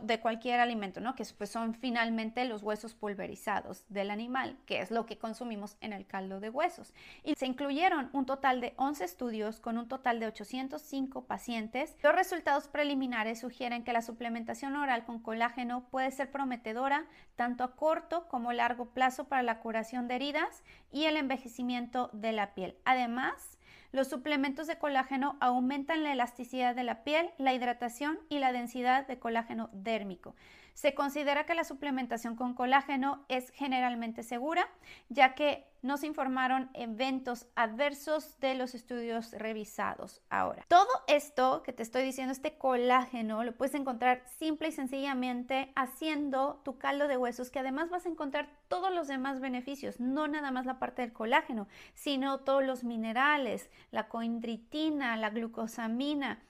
de 0.03 0.21
cualquier 0.21 0.59
alimento, 0.59 1.01
¿no? 1.01 1.15
Que 1.15 1.25
pues, 1.39 1.51
son 1.51 1.75
finalmente 1.75 2.45
los 2.45 2.63
huesos 2.63 2.95
pulverizados 2.95 3.85
del 3.89 4.11
animal, 4.11 4.59
que 4.67 4.81
es 4.81 4.91
lo 4.91 5.07
que 5.07 5.17
consumimos 5.17 5.77
en 5.81 5.93
el 5.93 6.07
caldo 6.07 6.41
de 6.41 6.51
huesos. 6.51 6.93
Y 7.23 7.35
se 7.37 7.47
incluyeron 7.47 8.11
un 8.13 8.27
total 8.27 8.61
de 8.61 8.75
11 8.77 9.05
estudios 9.05 9.61
con 9.61 9.79
un 9.79 9.87
total 9.87 10.19
de 10.19 10.27
805 10.27 11.25
pacientes. 11.25 11.97
Los 12.03 12.15
resultados 12.15 12.67
preliminares 12.67 13.41
sugieren 13.41 13.85
que 13.85 13.93
la 13.93 14.03
suplementación 14.03 14.75
oral 14.75 15.05
con 15.05 15.21
colágeno 15.21 15.87
puede 15.91 16.11
ser 16.11 16.33
prometedora 16.33 17.07
tanto 17.37 17.63
a 17.63 17.77
corto 17.77 18.27
como 18.29 18.53
largo 18.53 18.87
plazo 18.87 19.29
para 19.29 19.43
la 19.43 19.61
curación 19.61 20.09
de 20.09 20.17
heridas 20.17 20.65
y 20.91 21.05
el 21.05 21.17
envejecimiento 21.17 22.11
de 22.13 22.33
la 22.33 22.55
piel. 22.55 22.77
Además, 22.85 23.57
los 23.93 24.09
suplementos 24.09 24.67
de 24.67 24.79
colágeno 24.79 25.37
aumentan 25.41 26.05
la 26.05 26.13
elasticidad 26.13 26.75
de 26.75 26.85
la 26.85 27.03
piel, 27.03 27.31
la 27.39 27.53
hidratación 27.53 28.19
y 28.29 28.39
la 28.39 28.53
densidad 28.53 29.07
de 29.07 29.19
colágeno 29.19 29.69
dérmico. 29.73 30.35
Se 30.75 30.95
considera 30.95 31.45
que 31.45 31.55
la 31.55 31.65
suplementación 31.65 32.37
con 32.37 32.55
colágeno 32.55 33.25
es 33.29 33.51
generalmente 33.51 34.23
segura, 34.23 34.69
ya 35.09 35.35
que 35.35 35.70
no 35.83 35.97
se 35.97 36.07
informaron 36.07 36.71
eventos 36.75 37.47
adversos 37.55 38.39
de 38.41 38.55
los 38.55 38.75
estudios 38.75 39.33
revisados. 39.33 40.23
Ahora, 40.31 40.65
todo 40.69 40.89
esto 41.07 41.63
que 41.63 41.73
te 41.73 41.83
estoy 41.83 42.03
diciendo, 42.03 42.33
este 42.33 42.59
colágeno, 42.59 43.45
lo 43.45 43.57
puedes 43.57 43.75
encontrar 43.75 44.23
simple 44.39 44.69
y 44.69 44.73
sencillamente 44.73 45.73
haciendo 45.77 46.61
tu 46.65 46.79
caldo 46.79 47.09
de 47.09 47.17
huesos, 47.17 47.51
que 47.51 47.59
además 47.59 47.91
vas 47.91 48.07
a 48.07 48.11
encontrar 48.11 48.51
todos 48.69 48.93
los 48.93 49.09
demás 49.09 49.41
beneficios, 49.41 50.01
no 50.01 50.29
nada 50.29 50.51
más 50.51 50.67
la 50.67 50.79
parte 50.79 51.03
del 51.03 51.13
colágeno, 51.13 51.69
sino 51.95 52.41
todos 52.41 52.65
los 52.65 52.85
minerales, 52.85 53.71
la 53.91 54.09
coindritina, 54.09 55.17
la 55.17 55.31
glucosamina 55.31 56.43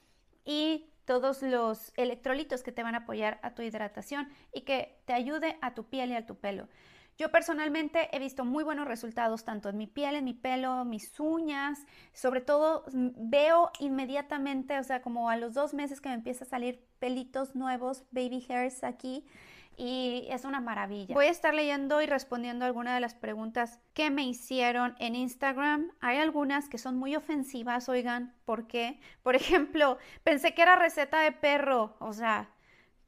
y 0.45 0.91
todos 1.05 1.43
los 1.43 1.93
electrolitos 1.97 2.63
que 2.63 2.73
te 2.73 2.83
van 2.83 2.95
a 2.95 2.99
apoyar 2.99 3.41
a 3.43 3.55
tu 3.55 3.63
hidratación 3.63 4.29
y 4.53 4.61
que 4.61 5.01
te 5.07 5.13
ayude 5.13 5.59
a 5.61 5.75
tu 5.75 5.85
piel 5.85 6.11
y 6.11 6.15
a 6.15 6.27
tu 6.27 6.37
pelo. 6.37 6.69
Yo 7.21 7.31
personalmente 7.31 8.09
he 8.17 8.19
visto 8.19 8.47
muy 8.47 8.65
buenos 8.65 8.89
resultados 8.89 9.45
tanto 9.45 9.69
en 9.69 9.77
mi 9.77 9.87
piel, 9.87 10.15
en 10.15 10.25
mi 10.25 10.33
pelo, 10.33 10.87
mis 10.87 11.21
uñas, 11.21 11.85
sobre 12.15 12.41
todo 12.41 12.87
mm, 12.95 13.09
veo 13.15 13.71
inmediatamente, 13.79 14.79
o 14.79 14.83
sea, 14.83 15.03
como 15.03 15.29
a 15.29 15.37
los 15.37 15.53
dos 15.53 15.75
meses 15.75 16.00
que 16.00 16.09
me 16.09 16.15
empieza 16.15 16.45
a 16.45 16.49
salir 16.49 16.83
pelitos 16.99 17.55
nuevos, 17.55 18.05
baby 18.11 18.47
hairs 18.49 18.83
aquí, 18.85 19.27
y 19.77 20.29
es 20.31 20.47
una 20.47 20.62
maravilla. 20.62 21.15
Voy 21.15 21.27
a 21.27 21.31
estar 21.31 21.53
leyendo 21.53 22.00
y 22.00 22.07
respondiendo 22.07 22.65
algunas 22.65 22.95
de 22.95 23.00
las 23.00 23.15
preguntas 23.15 23.81
que 23.93 24.09
me 24.09 24.23
hicieron 24.23 24.95
en 24.99 25.15
Instagram. 25.15 25.93
Hay 26.00 26.17
algunas 26.17 26.71
que 26.71 26.79
son 26.79 26.97
muy 26.97 27.17
ofensivas, 27.17 27.91
oigan, 27.91 28.35
¿por 28.47 28.67
qué? 28.67 28.99
Por 29.23 29.37
ejemplo, 29.37 29.99
pensé 30.25 30.55
que 30.55 30.62
era 30.62 30.75
receta 30.75 31.21
de 31.21 31.33
perro, 31.33 31.99
o 31.99 32.15
sea, 32.15 32.49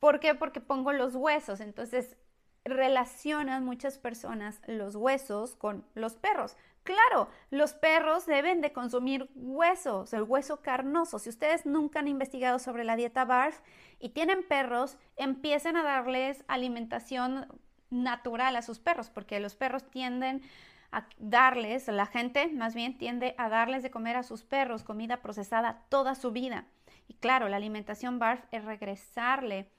¿por 0.01 0.21
qué? 0.21 0.35
Porque 0.35 0.61
pongo 0.61 0.93
los 0.93 1.15
huesos, 1.15 1.61
entonces 1.61 2.19
relacionan 2.65 3.65
muchas 3.65 3.99
personas 3.99 4.61
los 4.67 4.95
huesos 4.97 5.57
con 5.57 5.85
los 5.95 6.15
perros. 6.15 6.57
Claro, 6.83 7.29
los 7.51 7.75
perros 7.75 8.27
deben 8.27 8.61
de 8.61 8.73
consumir 8.73 9.31
huesos, 9.37 10.13
el 10.13 10.23
hueso 10.23 10.63
carnoso. 10.63 11.19
Si 11.19 11.29
ustedes 11.29 11.65
nunca 11.65 12.01
han 12.01 12.09
investigado 12.09 12.59
sobre 12.59 12.83
la 12.83 12.97
dieta 12.97 13.25
BARF 13.25 13.61
y 14.01 14.09
tienen 14.09 14.43
perros, 14.43 14.99
empiecen 15.17 15.77
a 15.77 15.85
darles 15.85 16.45
alimentación 16.49 17.47
natural 17.91 18.57
a 18.57 18.63
sus 18.63 18.81
perros, 18.81 19.11
porque 19.11 19.39
los 19.39 19.55
perros 19.55 19.89
tienden 19.91 20.43
a 20.91 21.07
darles, 21.19 21.87
la 21.89 22.07
gente 22.07 22.49
más 22.49 22.75
bien 22.75 22.99
tiende 22.99 23.35
a 23.39 23.49
darles 23.49 23.83
de 23.83 23.91
comer 23.91 24.17
a 24.17 24.23
sus 24.23 24.43
perros 24.43 24.83
comida 24.83 25.23
procesada 25.23 25.85
toda 25.89 26.15
su 26.15 26.33
vida. 26.33 26.67
Y 27.07 27.15
claro, 27.15 27.49
la 27.49 27.57
alimentación 27.57 28.19
BARF 28.19 28.45
es 28.51 28.65
regresarle 28.65 29.71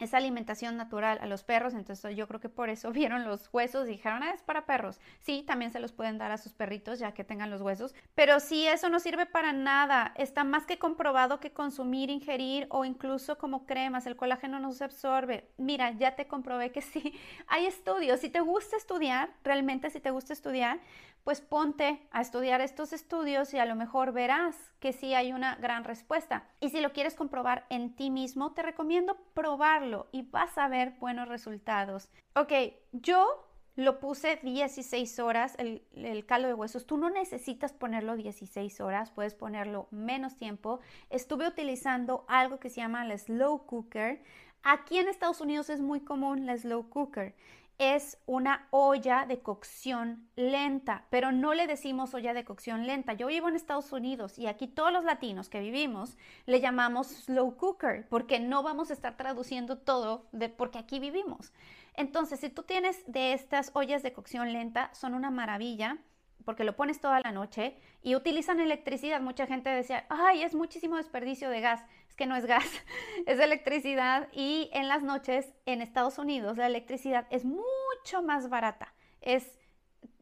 esa 0.00 0.16
alimentación 0.16 0.76
natural 0.76 1.18
a 1.20 1.26
los 1.26 1.44
perros, 1.44 1.74
entonces 1.74 2.16
yo 2.16 2.26
creo 2.26 2.40
que 2.40 2.48
por 2.48 2.70
eso 2.70 2.90
vieron 2.92 3.24
los 3.24 3.48
huesos 3.52 3.86
y 3.88 3.92
dijeron, 3.92 4.22
ah, 4.22 4.32
es 4.34 4.42
para 4.42 4.66
perros. 4.66 5.00
Sí, 5.20 5.44
también 5.46 5.70
se 5.70 5.80
los 5.80 5.92
pueden 5.92 6.18
dar 6.18 6.32
a 6.32 6.38
sus 6.38 6.52
perritos 6.52 6.98
ya 6.98 7.12
que 7.12 7.24
tengan 7.24 7.50
los 7.50 7.60
huesos, 7.60 7.94
pero 8.14 8.40
si 8.40 8.66
eso 8.66 8.88
no 8.88 9.00
sirve 9.00 9.26
para 9.26 9.52
nada, 9.52 10.12
está 10.16 10.44
más 10.44 10.66
que 10.66 10.78
comprobado 10.78 11.40
que 11.40 11.52
consumir, 11.52 12.10
ingerir 12.10 12.66
o 12.70 12.84
incluso 12.84 13.38
como 13.38 13.66
cremas, 13.66 14.06
el 14.06 14.16
colágeno 14.16 14.58
no 14.58 14.72
se 14.72 14.84
absorbe. 14.84 15.48
Mira, 15.58 15.92
ya 15.92 16.16
te 16.16 16.26
comprobé 16.26 16.72
que 16.72 16.82
sí, 16.82 17.14
hay 17.46 17.66
estudios, 17.66 18.20
si 18.20 18.28
te 18.28 18.40
gusta 18.40 18.76
estudiar, 18.76 19.30
realmente 19.44 19.90
si 19.90 20.00
te 20.00 20.10
gusta 20.10 20.32
estudiar, 20.32 20.80
pues 21.24 21.40
ponte 21.40 22.06
a 22.10 22.20
estudiar 22.20 22.60
estos 22.60 22.92
estudios 22.92 23.52
y 23.54 23.58
a 23.58 23.66
lo 23.66 23.74
mejor 23.74 24.12
verás 24.12 24.56
que 24.80 24.92
sí 24.92 25.14
hay 25.14 25.32
una 25.32 25.56
gran 25.56 25.84
respuesta. 25.84 26.48
Y 26.60 26.70
si 26.70 26.80
lo 26.80 26.92
quieres 26.92 27.14
comprobar 27.14 27.66
en 27.70 27.94
ti 27.94 28.10
mismo, 28.10 28.52
te 28.52 28.62
recomiendo 28.62 29.16
probarlo 29.34 30.08
y 30.12 30.22
vas 30.22 30.56
a 30.58 30.68
ver 30.68 30.94
buenos 30.98 31.28
resultados. 31.28 32.08
Ok, 32.34 32.52
yo 32.92 33.46
lo 33.76 34.00
puse 34.00 34.40
16 34.42 35.18
horas, 35.20 35.54
el, 35.58 35.82
el, 35.94 36.26
caldo 36.26 36.48
de 36.48 36.54
huesos. 36.54 36.86
Tú 36.86 36.96
no 36.96 37.10
necesitas 37.10 37.72
ponerlo 37.72 38.16
16 38.16 38.80
horas, 38.80 39.10
puedes 39.10 39.34
ponerlo 39.34 39.88
menos 39.90 40.36
tiempo. 40.36 40.80
Estuve 41.08 41.46
utilizando 41.46 42.24
algo 42.28 42.58
que 42.58 42.70
se 42.70 42.80
llama 42.80 43.04
la 43.04 43.16
slow 43.16 43.66
cooker. 43.66 44.22
Aquí 44.62 44.98
en 44.98 45.08
Estados 45.08 45.40
Unidos 45.40 45.70
es 45.70 45.80
muy 45.80 46.00
común 46.00 46.46
la 46.46 46.56
slow 46.56 46.90
cooker 46.90 47.34
es 47.80 48.18
una 48.26 48.68
olla 48.70 49.24
de 49.24 49.40
cocción 49.40 50.28
lenta, 50.36 51.06
pero 51.08 51.32
no 51.32 51.54
le 51.54 51.66
decimos 51.66 52.12
olla 52.12 52.34
de 52.34 52.44
cocción 52.44 52.86
lenta. 52.86 53.14
Yo 53.14 53.26
vivo 53.26 53.48
en 53.48 53.56
Estados 53.56 53.90
Unidos 53.90 54.38
y 54.38 54.48
aquí 54.48 54.68
todos 54.68 54.92
los 54.92 55.02
latinos 55.02 55.48
que 55.48 55.60
vivimos 55.60 56.18
le 56.44 56.60
llamamos 56.60 57.06
slow 57.06 57.56
cooker 57.56 58.06
porque 58.10 58.38
no 58.38 58.62
vamos 58.62 58.90
a 58.90 58.92
estar 58.92 59.16
traduciendo 59.16 59.78
todo 59.78 60.28
de 60.32 60.50
porque 60.50 60.78
aquí 60.78 61.00
vivimos. 61.00 61.54
Entonces, 61.94 62.40
si 62.40 62.50
tú 62.50 62.64
tienes 62.64 63.02
de 63.10 63.32
estas 63.32 63.70
ollas 63.72 64.02
de 64.02 64.12
cocción 64.12 64.52
lenta, 64.52 64.92
son 64.92 65.14
una 65.14 65.30
maravilla 65.30 65.96
porque 66.44 66.64
lo 66.64 66.76
pones 66.76 67.00
toda 67.00 67.20
la 67.20 67.32
noche 67.32 67.76
y 68.02 68.14
utilizan 68.14 68.60
electricidad. 68.60 69.20
Mucha 69.20 69.46
gente 69.46 69.70
decía, 69.70 70.04
ay, 70.08 70.42
es 70.42 70.54
muchísimo 70.54 70.96
desperdicio 70.96 71.48
de 71.48 71.60
gas. 71.60 71.82
Es 72.10 72.16
que 72.16 72.26
no 72.26 72.34
es 72.34 72.44
gas, 72.44 72.66
es 73.26 73.38
electricidad. 73.38 74.28
Y 74.32 74.68
en 74.72 74.88
las 74.88 75.04
noches 75.04 75.54
en 75.64 75.80
Estados 75.80 76.18
Unidos 76.18 76.58
la 76.58 76.66
electricidad 76.66 77.26
es 77.30 77.44
mucho 77.44 78.22
más 78.24 78.48
barata. 78.48 78.92
Es 79.20 79.58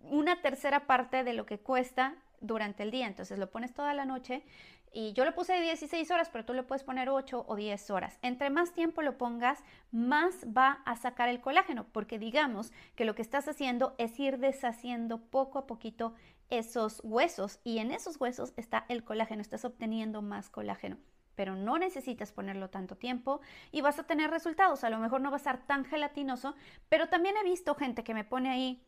una 0.02 0.42
tercera 0.42 0.86
parte 0.86 1.24
de 1.24 1.32
lo 1.32 1.46
que 1.46 1.58
cuesta 1.58 2.14
durante 2.40 2.82
el 2.82 2.90
día. 2.90 3.06
Entonces 3.06 3.38
lo 3.38 3.50
pones 3.50 3.72
toda 3.72 3.94
la 3.94 4.04
noche 4.04 4.44
y 4.92 5.14
yo 5.14 5.24
lo 5.24 5.34
puse 5.34 5.54
de 5.54 5.62
16 5.62 6.10
horas, 6.10 6.28
pero 6.30 6.44
tú 6.44 6.52
le 6.52 6.62
puedes 6.62 6.84
poner 6.84 7.08
8 7.08 7.46
o 7.48 7.56
10 7.56 7.90
horas. 7.90 8.18
Entre 8.20 8.50
más 8.50 8.74
tiempo 8.74 9.00
lo 9.00 9.16
pongas, 9.16 9.64
más 9.90 10.34
va 10.44 10.82
a 10.84 10.94
sacar 10.96 11.30
el 11.30 11.40
colágeno, 11.40 11.86
porque 11.90 12.18
digamos 12.18 12.70
que 12.96 13.06
lo 13.06 13.14
que 13.14 13.22
estás 13.22 13.48
haciendo 13.48 13.94
es 13.96 14.18
ir 14.20 14.38
deshaciendo 14.38 15.22
poco 15.22 15.58
a 15.58 15.66
poquito 15.66 16.14
esos 16.50 17.00
huesos 17.02 17.60
y 17.64 17.78
en 17.78 17.92
esos 17.92 18.20
huesos 18.20 18.52
está 18.56 18.84
el 18.88 19.04
colágeno, 19.04 19.40
estás 19.40 19.64
obteniendo 19.64 20.20
más 20.20 20.50
colágeno 20.50 20.98
pero 21.38 21.54
no 21.54 21.78
necesitas 21.78 22.32
ponerlo 22.32 22.68
tanto 22.68 22.96
tiempo 22.96 23.40
y 23.70 23.80
vas 23.80 24.00
a 24.00 24.02
tener 24.08 24.28
resultados. 24.28 24.82
A 24.82 24.90
lo 24.90 24.98
mejor 24.98 25.20
no 25.20 25.30
va 25.30 25.36
a 25.36 25.38
ser 25.38 25.58
tan 25.58 25.84
gelatinoso, 25.84 26.56
pero 26.88 27.08
también 27.08 27.36
he 27.36 27.44
visto 27.44 27.76
gente 27.76 28.02
que 28.02 28.12
me 28.12 28.24
pone 28.24 28.50
ahí 28.50 28.82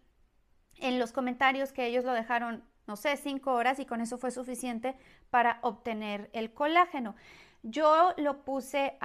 en 0.78 0.99
los 0.99 1.12
comentarios 1.12 1.73
que 1.73 1.87
ellos 1.87 2.04
lo 2.04 2.12
dejaron 2.12 2.64
no 2.88 2.97
sé, 2.97 3.16
cinco 3.16 3.52
horas 3.52 3.78
y 3.78 3.87
con 3.87 4.00
eso 4.00 4.19
fue 4.19 4.33
suficiente 4.33 4.97
para 5.30 5.61
obtener 5.62 6.28
el 6.33 6.52
colágeno. 6.52 7.14
Yo 7.62 8.14
lo 8.17 8.43
puse 8.43 8.97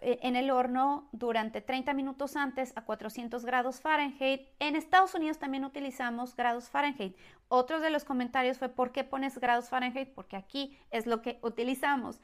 e, 0.00 0.18
en 0.22 0.36
el 0.36 0.50
horno 0.50 1.08
durante 1.10 1.60
30 1.60 1.92
minutos 1.92 2.36
antes 2.36 2.72
a 2.76 2.84
400 2.84 3.44
grados 3.44 3.80
Fahrenheit. 3.80 4.48
En 4.60 4.76
Estados 4.76 5.14
Unidos 5.14 5.38
también 5.38 5.64
utilizamos 5.64 6.36
grados 6.36 6.68
Fahrenheit. 6.68 7.16
Otro 7.48 7.80
de 7.80 7.90
los 7.90 8.04
comentarios 8.04 8.58
fue 8.58 8.68
¿por 8.68 8.92
qué 8.92 9.02
pones 9.02 9.38
grados 9.38 9.68
Fahrenheit? 9.68 10.14
Porque 10.14 10.36
aquí 10.36 10.78
es 10.92 11.06
lo 11.06 11.20
que 11.20 11.40
utilizamos. 11.42 12.20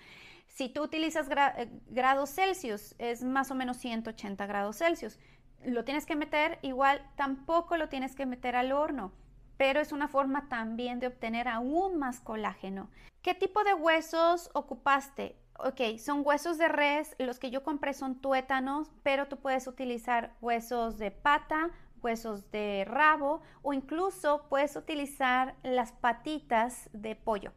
Si 0.47 0.69
tú 0.69 0.83
utilizas 0.83 1.29
eh, 1.31 1.69
grados 1.89 2.31
Celsius, 2.31 2.95
es 2.99 3.25
más 3.25 3.51
o 3.51 3.57
menos 3.57 3.77
180 3.79 4.47
grados 4.47 4.79
Celsius. 4.79 5.19
lo 5.65 5.85
tienes 5.85 6.07
que 6.07 6.15
meter, 6.15 6.59
igual 6.63 7.03
tampoco 7.17 7.77
lo 7.77 7.89
tienes 7.89 8.15
que 8.15 8.27
meter 8.27 8.55
al 8.55 8.73
horno, 8.73 9.13
pero 9.57 9.81
es 9.81 9.93
una 9.93 10.09
forma 10.09 10.49
también 10.49 11.01
de 11.01 11.07
obtener 11.09 11.49
aún 11.49 11.99
más 11.99 12.21
colágeno. 12.21 12.89
¿Qué 13.23 13.35
tipo 13.35 13.63
de 13.65 13.75
huesos 13.75 14.51
ocupaste? 14.55 15.42
Ok, 15.59 15.99
son 15.99 16.23
huesos 16.25 16.59
de 16.59 16.69
res, 16.69 17.15
los 17.19 17.39
que 17.39 17.51
yo 17.51 17.63
compré 17.63 17.95
son 17.95 18.21
tuétanos, 18.21 18.93
pero 19.03 19.29
tú 19.29 19.37
puedes 19.39 19.67
utilizar 19.67 20.35
huesos 20.41 20.99
de 20.99 21.11
pata, 21.11 21.71
huesos 22.03 22.51
de 22.51 22.85
rabo 22.87 23.43
o 23.63 23.73
incluso 23.73 24.47
puedes 24.49 24.75
utilizar 24.77 25.55
las 25.63 25.93
patitas 25.93 26.91
de 26.93 27.15
pollo 27.15 27.53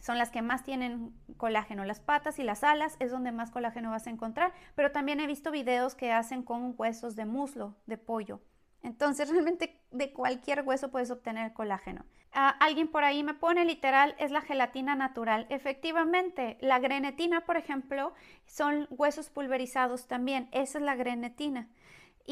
son 0.00 0.18
las 0.18 0.30
que 0.30 0.42
más 0.42 0.64
tienen 0.64 1.14
colágeno. 1.36 1.84
Las 1.84 2.00
patas 2.00 2.38
y 2.38 2.42
las 2.42 2.64
alas 2.64 2.96
es 2.98 3.10
donde 3.10 3.32
más 3.32 3.50
colágeno 3.50 3.90
vas 3.90 4.06
a 4.06 4.10
encontrar, 4.10 4.52
pero 4.74 4.90
también 4.90 5.20
he 5.20 5.26
visto 5.26 5.50
videos 5.50 5.94
que 5.94 6.12
hacen 6.12 6.42
con 6.42 6.74
huesos 6.76 7.16
de 7.16 7.26
muslo, 7.26 7.76
de 7.86 7.98
pollo. 7.98 8.40
Entonces 8.82 9.28
realmente 9.30 9.80
de 9.90 10.12
cualquier 10.12 10.62
hueso 10.62 10.90
puedes 10.90 11.10
obtener 11.10 11.52
colágeno. 11.52 12.04
Ah, 12.32 12.50
alguien 12.60 12.88
por 12.88 13.02
ahí 13.02 13.24
me 13.24 13.34
pone 13.34 13.64
literal, 13.64 14.14
es 14.18 14.30
la 14.30 14.40
gelatina 14.40 14.94
natural. 14.94 15.46
Efectivamente, 15.50 16.58
la 16.60 16.78
grenetina, 16.78 17.44
por 17.44 17.56
ejemplo, 17.56 18.14
son 18.46 18.86
huesos 18.90 19.30
pulverizados 19.30 20.06
también. 20.06 20.48
Esa 20.52 20.78
es 20.78 20.84
la 20.84 20.94
grenetina 20.94 21.68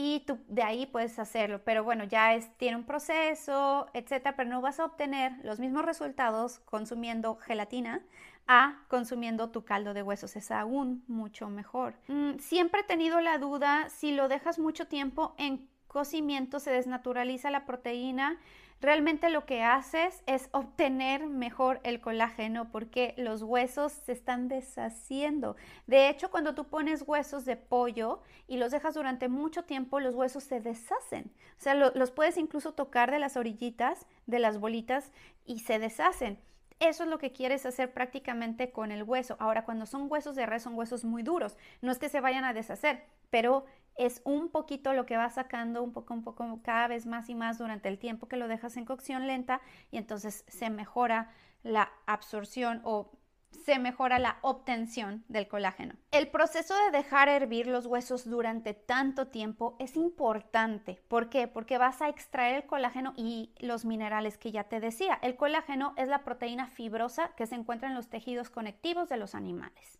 y 0.00 0.20
tú 0.20 0.38
de 0.46 0.62
ahí 0.62 0.86
puedes 0.86 1.18
hacerlo. 1.18 1.62
Pero 1.64 1.82
bueno, 1.82 2.04
ya 2.04 2.34
es, 2.34 2.56
tiene 2.56 2.76
un 2.76 2.84
proceso, 2.84 3.88
etcétera, 3.94 4.36
pero 4.36 4.48
no 4.48 4.60
vas 4.60 4.78
a 4.78 4.84
obtener 4.84 5.32
los 5.42 5.58
mismos 5.58 5.84
resultados 5.84 6.60
consumiendo 6.60 7.34
gelatina 7.36 8.02
a 8.46 8.84
consumiendo 8.88 9.50
tu 9.50 9.64
caldo 9.64 9.94
de 9.94 10.04
huesos. 10.04 10.36
Es 10.36 10.52
aún 10.52 11.02
mucho 11.08 11.48
mejor. 11.48 11.94
Mm, 12.06 12.38
siempre 12.38 12.82
he 12.82 12.84
tenido 12.84 13.20
la 13.20 13.38
duda 13.38 13.88
si 13.88 14.12
lo 14.12 14.28
dejas 14.28 14.60
mucho 14.60 14.86
tiempo 14.86 15.34
en 15.36 15.68
cocimiento 15.88 16.60
se 16.60 16.70
desnaturaliza 16.70 17.50
la 17.50 17.66
proteína 17.66 18.38
realmente 18.80 19.30
lo 19.30 19.44
que 19.44 19.62
haces 19.62 20.22
es 20.26 20.48
obtener 20.52 21.26
mejor 21.26 21.80
el 21.82 22.00
colágeno 22.00 22.70
porque 22.70 23.14
los 23.16 23.42
huesos 23.42 23.92
se 23.92 24.12
están 24.12 24.48
deshaciendo. 24.48 25.56
De 25.86 26.08
hecho, 26.08 26.30
cuando 26.30 26.54
tú 26.54 26.64
pones 26.64 27.02
huesos 27.06 27.44
de 27.44 27.56
pollo 27.56 28.20
y 28.46 28.56
los 28.56 28.70
dejas 28.70 28.94
durante 28.94 29.28
mucho 29.28 29.64
tiempo, 29.64 30.00
los 30.00 30.14
huesos 30.14 30.44
se 30.44 30.60
deshacen. 30.60 31.32
O 31.58 31.60
sea, 31.60 31.74
los 31.74 32.10
puedes 32.10 32.36
incluso 32.36 32.72
tocar 32.72 33.10
de 33.10 33.18
las 33.18 33.36
orillitas, 33.36 34.06
de 34.26 34.38
las 34.38 34.58
bolitas 34.58 35.12
y 35.44 35.60
se 35.60 35.78
deshacen. 35.78 36.38
Eso 36.80 37.02
es 37.02 37.10
lo 37.10 37.18
que 37.18 37.32
quieres 37.32 37.66
hacer 37.66 37.92
prácticamente 37.92 38.70
con 38.70 38.92
el 38.92 39.02
hueso. 39.02 39.36
Ahora, 39.40 39.64
cuando 39.64 39.84
son 39.84 40.06
huesos 40.08 40.36
de 40.36 40.46
res, 40.46 40.62
son 40.62 40.74
huesos 40.74 41.04
muy 41.04 41.22
duros. 41.22 41.56
No 41.82 41.90
es 41.90 41.98
que 41.98 42.08
se 42.08 42.20
vayan 42.20 42.44
a 42.44 42.52
deshacer, 42.52 43.04
pero 43.30 43.64
es 43.96 44.22
un 44.24 44.48
poquito 44.48 44.92
lo 44.92 45.04
que 45.04 45.16
va 45.16 45.28
sacando 45.28 45.82
un 45.82 45.92
poco, 45.92 46.14
un 46.14 46.22
poco, 46.22 46.60
cada 46.62 46.86
vez 46.86 47.04
más 47.04 47.28
y 47.28 47.34
más 47.34 47.58
durante 47.58 47.88
el 47.88 47.98
tiempo 47.98 48.28
que 48.28 48.36
lo 48.36 48.46
dejas 48.46 48.76
en 48.76 48.84
cocción 48.84 49.26
lenta 49.26 49.60
y 49.90 49.98
entonces 49.98 50.44
se 50.46 50.70
mejora 50.70 51.32
la 51.64 51.90
absorción 52.06 52.80
o 52.84 53.10
se 53.50 53.78
mejora 53.78 54.18
la 54.18 54.38
obtención 54.42 55.24
del 55.28 55.48
colágeno. 55.48 55.94
El 56.10 56.28
proceso 56.28 56.74
de 56.74 56.98
dejar 56.98 57.28
hervir 57.28 57.66
los 57.66 57.86
huesos 57.86 58.28
durante 58.28 58.74
tanto 58.74 59.28
tiempo 59.28 59.76
es 59.78 59.96
importante. 59.96 61.02
¿Por 61.08 61.28
qué? 61.28 61.48
Porque 61.48 61.78
vas 61.78 62.00
a 62.00 62.08
extraer 62.08 62.56
el 62.56 62.66
colágeno 62.66 63.12
y 63.16 63.52
los 63.58 63.84
minerales 63.84 64.38
que 64.38 64.52
ya 64.52 64.64
te 64.64 64.80
decía. 64.80 65.18
El 65.22 65.36
colágeno 65.36 65.94
es 65.96 66.08
la 66.08 66.24
proteína 66.24 66.66
fibrosa 66.66 67.34
que 67.36 67.46
se 67.46 67.54
encuentra 67.54 67.88
en 67.88 67.94
los 67.94 68.08
tejidos 68.08 68.50
conectivos 68.50 69.08
de 69.08 69.16
los 69.16 69.34
animales, 69.34 69.98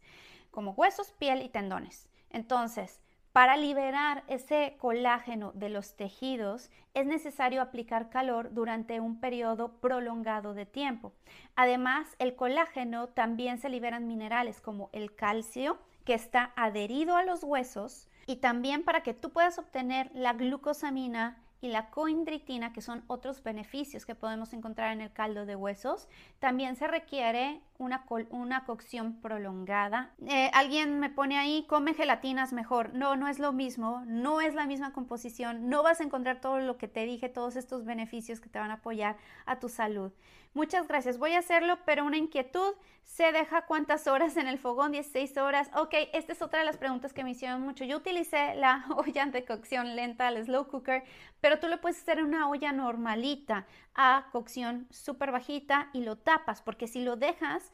como 0.51 0.73
huesos, 0.73 1.13
piel 1.13 1.43
y 1.43 1.49
tendones. 1.49 2.09
Entonces, 2.31 3.01
para 3.39 3.57
liberar 3.57 4.25
ese 4.27 4.75
colágeno 4.81 5.53
de 5.53 5.69
los 5.69 5.95
tejidos 5.95 6.73
es 6.93 7.07
necesario 7.07 7.63
aplicar 7.63 8.11
calor 8.11 8.53
durante 8.53 8.99
un 8.99 9.21
periodo 9.21 9.75
prolongado 9.81 10.55
de 10.55 10.67
tiempo. 10.67 11.13
Además, 11.55 12.17
el 12.19 12.35
colágeno 12.35 13.07
también 13.07 13.59
se 13.59 13.69
liberan 13.69 14.09
minerales 14.09 14.61
como 14.61 14.91
el 14.93 15.15
calcio, 15.15 15.79
que 16.05 16.15
está 16.15 16.53
adherido 16.57 17.15
a 17.15 17.23
los 17.23 17.45
huesos, 17.45 18.09
y 18.27 18.39
también 18.39 18.83
para 18.83 19.05
que 19.05 19.15
tú 19.15 19.31
puedas 19.31 19.57
obtener 19.61 20.11
la 20.15 20.33
glucosamina 20.33 21.41
y 21.61 21.69
la 21.69 21.91
coindritina, 21.91 22.73
que 22.73 22.81
son 22.81 23.05
otros 23.07 23.45
beneficios 23.45 24.05
que 24.05 24.17
podemos 24.17 24.53
encontrar 24.53 24.93
en 24.93 25.01
el 25.01 25.13
caldo 25.13 25.47
de 25.47 25.55
huesos, 25.55 26.09
también 26.41 26.75
se 26.75 26.89
requiere 26.89 27.61
una, 27.79 28.05
una 28.31 28.65
cocción 28.65 29.21
prolongada. 29.21 30.13
Eh, 30.27 30.51
alguien 30.53 30.99
me 30.99 31.11
pone 31.11 31.39
ahí, 31.39 31.65
come 31.69 31.95
gelatinas 31.95 32.53
mejor. 32.53 32.93
No, 32.93 33.17
no 33.17 33.29
es 33.29 33.39
lo 33.39 33.53
mismo, 33.53 34.03
no 34.07 34.41
es 34.41 34.55
la 34.55 34.67
misma 34.67 34.93
composición, 34.93 35.69
no 35.69 35.83
vas 35.83 36.01
a 36.01 36.05
encontrar 36.05 36.41
todo 36.41 36.59
lo 36.59 36.77
que 36.77 36.89
te 36.89 37.05
dije, 37.05 37.29
todos 37.29 37.57
estos 37.57 37.85
beneficios 37.85 38.41
que 38.41 38.49
te 38.49 38.59
van 38.59 38.71
a 38.71 38.75
apoyar 38.75 39.17
a 39.47 39.61
tu 39.61 39.69
salud. 39.69 40.13
Muchas 40.55 40.89
gracias, 40.89 41.19
voy 41.19 41.35
a 41.35 41.39
hacerlo, 41.39 41.79
pero 41.85 42.05
una 42.05 42.17
inquietud, 42.17 42.75
¿se 43.05 43.31
deja 43.33 43.67
cuántas 43.67 44.09
horas 44.09 44.37
en 44.37 44.49
el 44.49 44.59
fogón? 44.59 44.93
16 44.93 45.37
horas. 45.37 45.71
Ok, 45.77 45.95
esta 46.13 46.33
es 46.33 46.43
otra 46.43 46.61
de 46.61 46.65
las 46.65 46.79
preguntas 46.79 47.13
que 47.13 47.23
me 47.23 47.31
hicieron 47.31 47.61
mucho. 47.61 47.85
Yo 47.85 47.99
utilicé 47.99 48.55
la 48.57 48.85
olla 48.97 49.27
de 49.27 49.45
cocción 49.45 49.95
lenta, 49.95 50.29
el 50.29 50.45
slow 50.45 50.67
cooker, 50.67 51.05
pero 51.41 51.61
tú 51.61 51.69
lo 51.69 51.81
puedes 51.81 52.01
hacer 52.01 52.19
en 52.19 52.25
una 52.25 52.49
olla 52.49 52.73
normalita 52.73 53.67
a 53.95 54.27
cocción 54.33 54.89
súper 54.91 55.31
bajita 55.31 55.91
y 55.93 56.03
lo 56.03 56.17
tapas, 56.17 56.63
porque 56.63 56.89
si 56.89 57.05
lo 57.05 57.17
dejas 57.17 57.68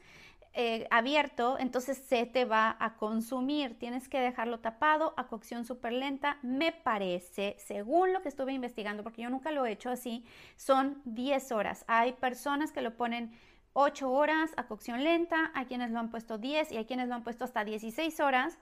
eh, 0.57 0.87
abierto, 0.89 1.57
entonces 1.59 1.97
se 1.97 2.25
te 2.25 2.45
va 2.45 2.77
a 2.79 2.95
consumir. 2.95 3.77
Tienes 3.77 4.07
que 4.07 4.21
dejarlo 4.21 4.61
tapado 4.61 5.13
a 5.17 5.27
cocción 5.27 5.65
súper 5.65 5.91
lenta. 5.91 6.37
Me 6.43 6.71
parece, 6.71 7.57
según 7.59 8.13
lo 8.13 8.21
que 8.21 8.29
estuve 8.29 8.53
investigando, 8.53 9.03
porque 9.03 9.23
yo 9.23 9.29
nunca 9.29 9.51
lo 9.51 9.65
he 9.65 9.73
hecho 9.73 9.89
así, 9.89 10.23
son 10.55 11.01
10 11.03 11.51
horas. 11.51 11.83
Hay 11.87 12.13
personas 12.13 12.71
que 12.71 12.81
lo 12.81 12.95
ponen 12.95 13.37
8 13.73 14.09
horas 14.09 14.53
a 14.55 14.67
cocción 14.67 15.03
lenta, 15.03 15.51
hay 15.53 15.65
quienes 15.65 15.91
lo 15.91 15.99
han 15.99 16.09
puesto 16.09 16.37
10 16.37 16.71
y 16.71 16.77
hay 16.77 16.85
quienes 16.85 17.09
lo 17.09 17.15
han 17.15 17.25
puesto 17.25 17.43
hasta 17.43 17.65
16 17.65 18.17
horas 18.21 18.57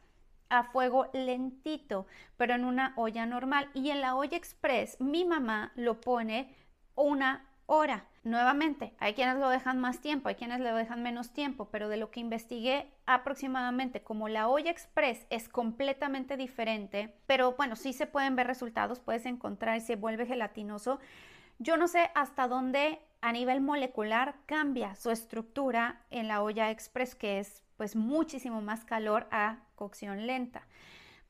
a 0.49 0.63
fuego 0.63 1.11
lentito, 1.13 2.07
pero 2.37 2.55
en 2.55 2.65
una 2.65 2.93
olla 2.95 3.27
normal. 3.27 3.69
Y 3.75 3.91
en 3.91 4.01
la 4.01 4.15
olla 4.15 4.35
express, 4.35 4.99
mi 4.99 5.25
mamá 5.25 5.71
lo 5.75 6.01
pone 6.01 6.55
una 6.95 7.52
hora. 7.65 8.07
Nuevamente, 8.23 8.93
hay 8.99 9.13
quienes 9.15 9.35
lo 9.37 9.49
dejan 9.49 9.79
más 9.79 9.99
tiempo, 9.99 10.29
hay 10.29 10.35
quienes 10.35 10.61
lo 10.61 10.73
dejan 10.75 11.03
menos 11.03 11.33
tiempo, 11.33 11.69
pero 11.69 11.89
de 11.89 11.97
lo 11.97 12.09
que 12.09 12.21
investigué 12.21 12.91
aproximadamente, 13.05 14.01
como 14.01 14.29
la 14.29 14.47
olla 14.47 14.71
express 14.71 15.25
es 15.29 15.49
completamente 15.49 16.37
diferente, 16.37 17.13
pero 17.27 17.53
bueno, 17.53 17.75
sí 17.75 17.91
se 17.91 18.07
pueden 18.07 18.37
ver 18.37 18.47
resultados, 18.47 19.01
puedes 19.01 19.25
encontrar 19.25 19.81
se 19.81 19.97
vuelve 19.97 20.25
gelatinoso. 20.25 20.99
Yo 21.59 21.75
no 21.75 21.87
sé 21.87 22.11
hasta 22.15 22.47
dónde 22.47 23.01
a 23.21 23.31
nivel 23.31 23.61
molecular 23.61 24.35
cambia 24.45 24.95
su 24.95 25.11
estructura 25.11 26.01
en 26.09 26.27
la 26.27 26.41
olla 26.41 26.71
express, 26.71 27.15
que 27.15 27.39
es 27.39 27.63
pues 27.77 27.95
muchísimo 27.95 28.61
más 28.61 28.85
calor 28.85 29.27
a 29.31 29.59
cocción 29.75 30.27
lenta. 30.27 30.67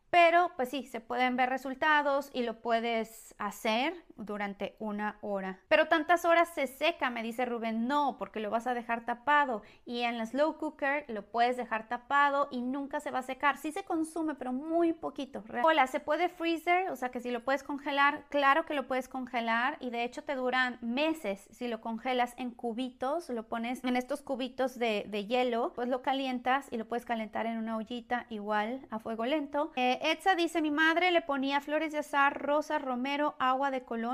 Pero 0.09 0.51
pues 0.55 0.69
sí, 0.69 0.85
se 0.85 1.01
pueden 1.01 1.35
ver 1.35 1.49
resultados 1.49 2.29
y 2.33 2.43
lo 2.43 2.61
puedes 2.61 3.33
hacer 3.39 3.95
durante 4.25 4.75
una 4.79 5.17
hora. 5.21 5.59
Pero 5.67 5.87
tantas 5.87 6.25
horas 6.25 6.49
se 6.53 6.67
seca, 6.67 7.09
me 7.09 7.23
dice 7.23 7.45
Rubén, 7.45 7.87
no, 7.87 8.17
porque 8.17 8.39
lo 8.39 8.49
vas 8.49 8.67
a 8.67 8.73
dejar 8.73 9.05
tapado. 9.05 9.61
Y 9.85 10.01
en 10.01 10.17
la 10.17 10.25
slow 10.25 10.57
cooker 10.57 11.05
lo 11.07 11.23
puedes 11.23 11.57
dejar 11.57 11.87
tapado 11.87 12.47
y 12.51 12.61
nunca 12.61 12.99
se 12.99 13.11
va 13.11 13.19
a 13.19 13.23
secar. 13.23 13.57
Sí 13.57 13.71
se 13.71 13.83
consume, 13.83 14.35
pero 14.35 14.53
muy 14.53 14.93
poquito. 14.93 15.43
Hola, 15.63 15.87
¿se 15.87 15.99
puede 15.99 16.29
freezer? 16.29 16.89
O 16.89 16.95
sea 16.95 17.09
que 17.09 17.19
si 17.19 17.31
lo 17.31 17.43
puedes 17.43 17.63
congelar, 17.63 18.23
claro 18.29 18.65
que 18.65 18.73
lo 18.73 18.87
puedes 18.87 19.07
congelar 19.07 19.77
y 19.79 19.89
de 19.89 20.03
hecho 20.03 20.23
te 20.23 20.35
duran 20.35 20.77
meses 20.81 21.47
si 21.51 21.67
lo 21.67 21.81
congelas 21.81 22.33
en 22.37 22.51
cubitos, 22.51 23.29
lo 23.29 23.47
pones 23.47 23.83
en 23.83 23.95
estos 23.95 24.21
cubitos 24.21 24.77
de, 24.77 25.25
hielo, 25.27 25.71
pues 25.73 25.87
lo 25.87 26.01
calientas 26.01 26.67
y 26.71 26.77
lo 26.77 26.85
puedes 26.85 27.05
calentar 27.05 27.45
en 27.45 27.57
una 27.57 27.77
ollita 27.77 28.25
igual 28.29 28.85
a 28.89 28.99
fuego 28.99 29.25
lento. 29.25 29.71
Eh, 29.75 29.99
Etza 30.01 30.35
dice, 30.35 30.61
mi 30.61 30.71
madre 30.71 31.11
le 31.11 31.21
ponía 31.21 31.61
flores 31.61 31.91
de 31.91 31.99
azar, 31.99 32.41
rosa, 32.41 32.79
romero, 32.79 33.35
agua 33.39 33.71
de 33.71 33.83
color 33.83 34.12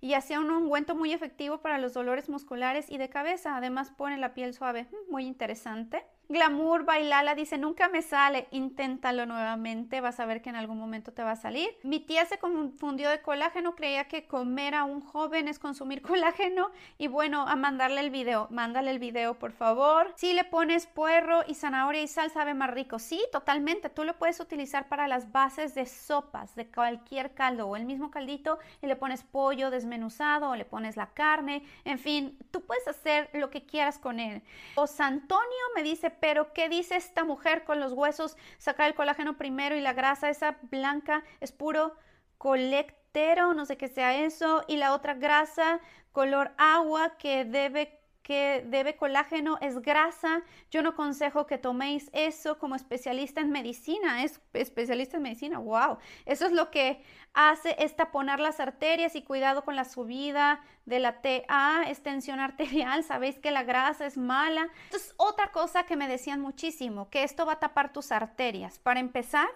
y 0.00 0.14
hacía 0.14 0.40
un 0.40 0.50
ungüento 0.50 0.94
muy 0.94 1.12
efectivo 1.12 1.58
para 1.58 1.78
los 1.78 1.92
dolores 1.92 2.28
musculares 2.28 2.90
y 2.90 2.98
de 2.98 3.08
cabeza. 3.08 3.56
Además 3.56 3.90
pone 3.90 4.16
la 4.16 4.34
piel 4.34 4.54
suave. 4.54 4.84
Mm, 4.84 5.10
muy 5.12 5.26
interesante. 5.26 6.04
Glamour 6.30 6.84
Bailala 6.84 7.34
dice, 7.34 7.58
nunca 7.58 7.88
me 7.88 8.02
sale, 8.02 8.46
inténtalo 8.52 9.26
nuevamente, 9.26 10.00
vas 10.00 10.20
a 10.20 10.26
ver 10.26 10.42
que 10.42 10.48
en 10.48 10.54
algún 10.54 10.78
momento 10.78 11.12
te 11.12 11.24
va 11.24 11.32
a 11.32 11.36
salir. 11.36 11.68
Mi 11.82 11.98
tía 11.98 12.24
se 12.24 12.38
confundió 12.38 13.10
de 13.10 13.20
colágeno, 13.20 13.74
creía 13.74 14.06
que 14.06 14.28
comer 14.28 14.76
a 14.76 14.84
un 14.84 15.00
joven 15.00 15.48
es 15.48 15.58
consumir 15.58 16.02
colágeno 16.10 16.70
y 16.98 17.08
bueno, 17.08 17.48
a 17.48 17.56
mandarle 17.56 18.00
el 18.02 18.10
video, 18.10 18.46
mándale 18.50 18.92
el 18.92 19.00
video 19.00 19.40
por 19.40 19.50
favor. 19.50 20.12
Si 20.14 20.32
le 20.32 20.44
pones 20.44 20.86
puerro 20.86 21.40
y 21.48 21.54
zanahoria 21.54 22.02
y 22.02 22.06
sal 22.06 22.30
sabe 22.30 22.54
más 22.54 22.70
rico, 22.70 23.00
sí, 23.00 23.20
totalmente, 23.32 23.88
tú 23.88 24.04
lo 24.04 24.16
puedes 24.16 24.38
utilizar 24.38 24.88
para 24.88 25.08
las 25.08 25.32
bases 25.32 25.74
de 25.74 25.84
sopas, 25.84 26.54
de 26.54 26.70
cualquier 26.70 27.34
caldo 27.34 27.66
o 27.66 27.74
el 27.74 27.86
mismo 27.86 28.12
caldito 28.12 28.60
y 28.80 28.86
le 28.86 28.94
pones 28.94 29.24
pollo 29.24 29.68
desmenuzado 29.72 30.50
o 30.50 30.54
le 30.54 30.64
pones 30.64 30.96
la 30.96 31.08
carne, 31.08 31.64
en 31.84 31.98
fin, 31.98 32.38
tú 32.52 32.60
puedes 32.60 32.86
hacer 32.86 33.30
lo 33.32 33.50
que 33.50 33.66
quieras 33.66 33.98
con 33.98 34.20
él. 34.20 34.42
O 34.76 34.86
Antonio 35.00 35.64
me 35.74 35.82
dice, 35.82 36.19
pero 36.20 36.52
¿qué 36.52 36.68
dice 36.68 36.96
esta 36.96 37.24
mujer 37.24 37.64
con 37.64 37.80
los 37.80 37.92
huesos? 37.92 38.36
Sacar 38.58 38.88
el 38.88 38.94
colágeno 38.94 39.36
primero 39.36 39.76
y 39.76 39.80
la 39.80 39.92
grasa 39.92 40.30
esa 40.30 40.58
blanca 40.62 41.24
es 41.40 41.52
puro 41.52 41.96
colectero, 42.38 43.54
no 43.54 43.66
sé 43.66 43.76
qué 43.76 43.88
sea 43.88 44.14
eso, 44.14 44.64
y 44.68 44.76
la 44.76 44.94
otra 44.94 45.14
grasa 45.14 45.80
color 46.12 46.52
agua 46.58 47.16
que 47.18 47.44
debe 47.44 47.99
que 48.22 48.64
debe 48.66 48.96
colágeno 48.96 49.58
es 49.60 49.80
grasa. 49.80 50.42
Yo 50.70 50.82
no 50.82 50.90
aconsejo 50.90 51.46
que 51.46 51.58
toméis 51.58 52.10
eso 52.12 52.58
como 52.58 52.74
especialista 52.74 53.40
en 53.40 53.50
medicina. 53.50 54.22
Es 54.22 54.40
especialista 54.52 55.16
en 55.16 55.22
medicina, 55.22 55.58
wow. 55.58 55.98
Eso 56.26 56.46
es 56.46 56.52
lo 56.52 56.70
que 56.70 57.02
hace 57.32 57.76
es 57.78 57.96
taponar 57.96 58.40
las 58.40 58.60
arterias 58.60 59.14
y 59.14 59.22
cuidado 59.22 59.64
con 59.64 59.76
la 59.76 59.84
subida 59.84 60.60
de 60.84 60.98
la 60.98 61.20
TA, 61.22 61.84
extensión 61.88 62.40
arterial. 62.40 63.04
Sabéis 63.04 63.38
que 63.38 63.50
la 63.50 63.62
grasa 63.62 64.06
es 64.06 64.16
mala. 64.16 64.68
Entonces, 64.84 65.14
otra 65.16 65.52
cosa 65.52 65.84
que 65.84 65.96
me 65.96 66.08
decían 66.08 66.40
muchísimo, 66.40 67.08
que 67.10 67.22
esto 67.22 67.46
va 67.46 67.54
a 67.54 67.60
tapar 67.60 67.92
tus 67.92 68.12
arterias. 68.12 68.78
Para 68.78 69.00
empezar, 69.00 69.48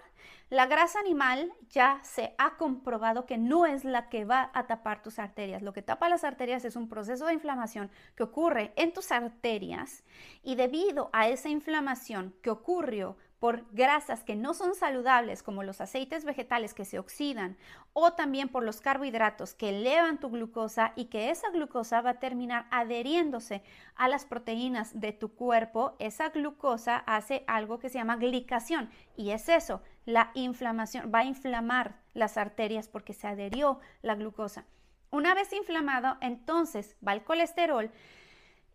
la 0.49 0.67
grasa 0.67 0.99
animal 0.99 1.51
ya 1.69 1.99
se 2.03 2.35
ha 2.37 2.55
comprobado 2.57 3.25
que 3.25 3.37
no 3.37 3.65
es 3.65 3.83
la 3.83 4.09
que 4.09 4.25
va 4.25 4.51
a 4.53 4.67
tapar 4.67 5.01
tus 5.01 5.17
arterias. 5.17 5.61
Lo 5.61 5.73
que 5.73 5.81
tapa 5.81 6.07
las 6.07 6.23
arterias 6.23 6.65
es 6.65 6.75
un 6.75 6.87
proceso 6.87 7.25
de 7.25 7.33
inflamación 7.33 7.89
que 8.15 8.23
ocurre 8.23 8.71
en 8.75 8.93
tus 8.93 9.11
arterias 9.11 10.03
y 10.43 10.55
debido 10.55 11.09
a 11.13 11.27
esa 11.27 11.49
inflamación 11.49 12.35
que 12.41 12.51
ocurrió 12.51 13.17
por 13.45 13.63
grasas 13.73 14.23
que 14.23 14.35
no 14.35 14.55
son 14.55 14.73
saludables 14.73 15.43
como 15.43 15.61
los 15.61 15.79
aceites 15.79 16.25
vegetales 16.25 16.73
que 16.73 16.83
se 16.83 16.97
oxidan 16.97 17.57
o 17.93 18.13
también 18.13 18.49
por 18.49 18.63
los 18.63 18.81
carbohidratos 18.81 19.53
que 19.53 19.69
elevan 19.69 20.19
tu 20.19 20.31
glucosa 20.31 20.93
y 20.95 21.05
que 21.05 21.29
esa 21.29 21.51
glucosa 21.51 22.01
va 22.01 22.09
a 22.09 22.19
terminar 22.19 22.65
adheriéndose 22.71 23.61
a 23.95 24.07
las 24.07 24.25
proteínas 24.25 24.99
de 24.99 25.11
tu 25.11 25.35
cuerpo, 25.35 25.95
esa 25.99 26.29
glucosa 26.29 26.97
hace 27.05 27.43
algo 27.45 27.77
que 27.77 27.89
se 27.89 27.99
llama 27.99 28.15
glicación 28.15 28.89
y 29.15 29.29
es 29.29 29.47
eso, 29.47 29.83
la 30.05 30.31
inflamación, 30.33 31.11
va 31.13 31.19
a 31.19 31.25
inflamar 31.25 31.99
las 32.15 32.37
arterias 32.37 32.87
porque 32.87 33.13
se 33.13 33.27
adherió 33.27 33.79
la 34.01 34.15
glucosa. 34.15 34.65
Una 35.11 35.35
vez 35.35 35.53
inflamado, 35.53 36.17
entonces 36.19 36.95
va 37.07 37.13
el 37.13 37.23
colesterol 37.23 37.91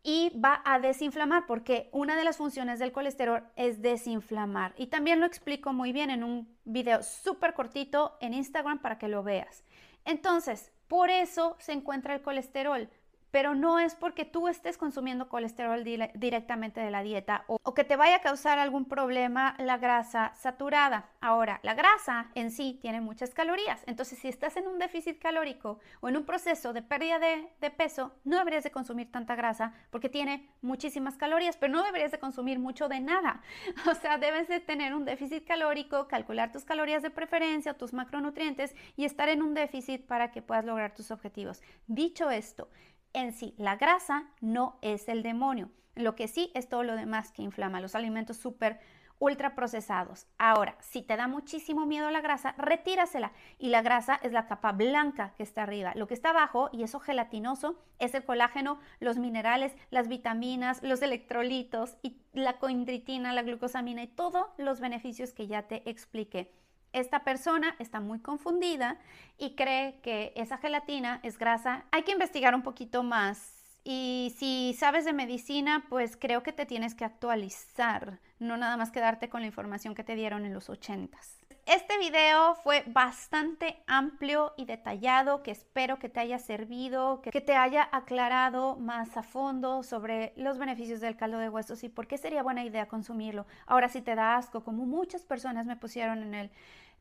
y 0.03 0.31
va 0.39 0.63
a 0.65 0.79
desinflamar 0.79 1.47
porque 1.47 1.91
una 1.93 2.17
de 2.17 2.25
las 2.25 2.39
funciones 2.39 2.79
del 2.79 2.93
colesterol 2.93 3.45
es 3.57 3.83
desinflamar. 3.83 4.75
Y 4.77 4.87
también 4.87 5.21
lo 5.21 5.27
explico 5.27 5.73
muy 5.73 5.93
bien 5.93 6.11
en 6.11 6.25
un 6.25 6.57
video 6.65 7.03
súper 7.03 7.55
cortito 7.55 8.17
en 8.21 8.35
Instagram 8.35 8.79
para 8.81 8.99
que 8.99 9.09
lo 9.09 9.23
veas. 9.23 9.65
Entonces, 10.05 10.73
por 10.89 11.11
eso 11.11 11.57
se 11.59 11.73
encuentra 11.73 12.15
el 12.15 12.23
colesterol 12.23 12.89
pero 13.31 13.55
no 13.55 13.79
es 13.79 13.95
porque 13.95 14.25
tú 14.25 14.49
estés 14.49 14.77
consumiendo 14.77 15.29
colesterol 15.29 15.85
directamente 15.85 16.81
de 16.81 16.91
la 16.91 17.03
dieta 17.03 17.45
o, 17.47 17.59
que 17.75 17.85
te 17.85 17.97
vaya 17.97 18.17
a 18.17 18.21
causar 18.21 18.59
algún 18.59 18.85
problema 18.85 19.55
la 19.59 19.79
grasa 19.79 20.33
saturada. 20.35 21.09
Ahora, 21.21 21.61
la 21.63 21.75
grasa 21.75 22.31
en 22.35 22.51
sí 22.51 22.79
tiene 22.83 23.01
muchas 23.01 23.31
calorías, 23.31 23.83
entonces 23.87 24.19
si 24.19 24.29
estás 24.29 24.57
en 24.57 24.67
un 24.67 24.79
déficit 24.79 25.19
calórico 25.19 25.79
o 26.01 26.09
en 26.09 26.17
un 26.17 26.25
proceso 26.25 26.73
de 26.73 26.83
pérdida 26.83 27.19
de, 27.19 27.49
de 27.61 27.71
peso, 27.71 28.13
no 28.25 28.39
deberías 28.39 28.65
de 28.65 28.71
consumir 28.71 29.11
tanta 29.11 29.37
grasa 29.37 29.73
porque 29.91 30.09
tiene 30.09 30.51
muchísimas 30.63 31.17
calorías, 31.17 31.57
pero 31.57 31.73
no 31.73 31.83
deberías 31.83 32.11
de 32.11 32.19
consumir 32.19 32.59
mucho 32.59 32.89
de 32.89 33.01
nada. 33.01 33.43
O 33.91 33.95
sea, 33.95 34.19
debes 34.19 34.49
de 34.49 34.61
tener 34.61 34.95
un 34.95 35.05
déficit 35.05 35.47
calórico, 35.47 36.07
calcular 36.07 36.53
tus 36.53 36.65
calorías 36.65 37.03
de 37.03 37.11
preferencia, 37.11 37.75
tus 37.75 37.93
macronutrientes 37.93 38.75
y 38.97 39.05
estar 39.05 39.29
en 39.29 39.43
un 39.43 39.55
déficit 39.55 40.07
para 40.07 40.31
que 40.31 40.43
puedas 40.43 40.65
lograr 40.65 40.95
tus 40.95 41.11
objetivos. 41.11 41.63
Dicho 41.87 42.31
esto, 42.31 42.69
en 43.13 43.33
sí. 43.33 43.55
La 43.59 43.77
grasa 43.77 44.25
no 44.41 44.79
es 44.83 45.09
el 45.09 45.23
demonio. 45.23 45.71
Lo 45.95 46.15
que 46.15 46.29
sí 46.29 46.51
es 46.55 46.69
todo 46.69 46.83
lo 46.83 46.97
demás 46.97 47.33
que 47.33 47.43
inflama, 47.43 47.81
los 47.81 47.95
alimentos 47.95 48.37
súper 48.37 48.81
ultra 49.21 49.55
procesados. 49.55 50.27
Ahora, 50.39 50.77
si 50.81 51.03
te 51.03 51.17
da 51.17 51.29
muchísimo 51.29 51.87
miedo 51.87 52.11
la 52.11 52.23
grasa, 52.23 52.55
retírasela. 52.57 53.33
Y 53.59 53.69
la 53.69 53.83
grasa 53.83 54.19
es 54.23 54.33
la 54.33 54.47
capa 54.47 54.73
blanca 54.73 55.35
que 55.37 55.43
está 55.43 55.63
arriba. 55.63 55.93
Lo 55.95 56.09
que 56.09 56.15
está 56.15 56.31
abajo, 56.31 56.71
y 56.73 56.83
eso 56.83 56.99
gelatinoso, 56.99 57.79
es 57.99 58.15
el 58.15 58.25
colágeno, 58.25 58.81
los 58.99 59.19
minerales, 59.19 59.77
las 59.91 60.09
vitaminas, 60.09 60.83
los 60.83 61.03
electrolitos 61.03 61.97
y 62.03 62.17
la 62.33 62.59
coindritina, 62.59 63.33
la 63.35 63.43
glucosamina 63.43 64.03
y 64.03 64.09
todos 64.09 64.47
los 64.57 64.81
beneficios 64.81 65.35
que 65.35 65.47
ya 65.47 65.69
te 65.69 65.89
expliqué. 65.89 66.51
Esta 66.93 67.23
persona 67.25 67.77
está 67.79 68.01
muy 68.01 68.19
confundida 68.21 68.99
y 69.39 69.55
cree 69.55 70.01
que 70.03 70.33
esa 70.35 70.59
gelatina 70.59 71.21
es 71.23 71.39
grasa. 71.39 71.85
Hay 71.93 72.03
que 72.03 72.13
investigar 72.13 72.55
un 72.55 72.63
poquito 72.63 73.03
más. 73.03 73.57
Y 73.85 74.35
si 74.39 74.77
sabes 74.79 75.05
de 75.05 75.13
medicina, 75.13 75.87
pues 75.89 76.17
creo 76.17 76.43
que 76.43 76.53
te 76.53 76.67
tienes 76.67 76.95
que 76.95 77.05
actualizar, 77.05 78.19
no 78.39 78.57
nada 78.57 78.77
más 78.77 78.91
quedarte 78.91 79.31
con 79.31 79.41
la 79.41 79.47
información 79.47 79.95
que 79.95 80.05
te 80.05 80.17
dieron 80.17 80.45
en 80.45 80.53
los 80.53 80.69
ochentas. 80.69 81.40
Este 81.71 81.99
video 81.99 82.57
fue 82.65 82.83
bastante 82.89 83.81
amplio 83.87 84.55
y 84.57 84.65
detallado, 84.65 85.45
que 85.45 85.53
espero 85.53 86.01
que 86.01 86.09
te 86.09 86.19
haya 86.19 86.41
servido, 86.41 87.23
que 87.23 87.41
te 87.41 87.55
haya 87.55 87.89
aclarado 87.93 88.75
más 88.75 89.17
a 89.17 89.23
fondo 89.23 89.85
sobre 89.85 90.33
los 90.35 90.59
beneficios 90.59 91.01
del 91.01 91.17
caldo 91.17 91.39
de 91.39 91.49
huesos 91.49 91.85
y 91.85 91.89
por 91.89 92.09
qué 92.09 92.19
sería 92.19 92.43
buena 92.43 92.65
idea 92.65 92.89
consumirlo. 92.89 93.47
Ahora, 93.67 93.89
si 93.89 94.03
te 94.03 94.17
da 94.17 94.37
asco, 94.37 94.65
como 94.65 94.85
muchas 94.85 95.25
personas 95.25 95.67
me 95.67 95.77
pusieron 95.77 96.25
en 96.25 96.35
el 96.35 96.51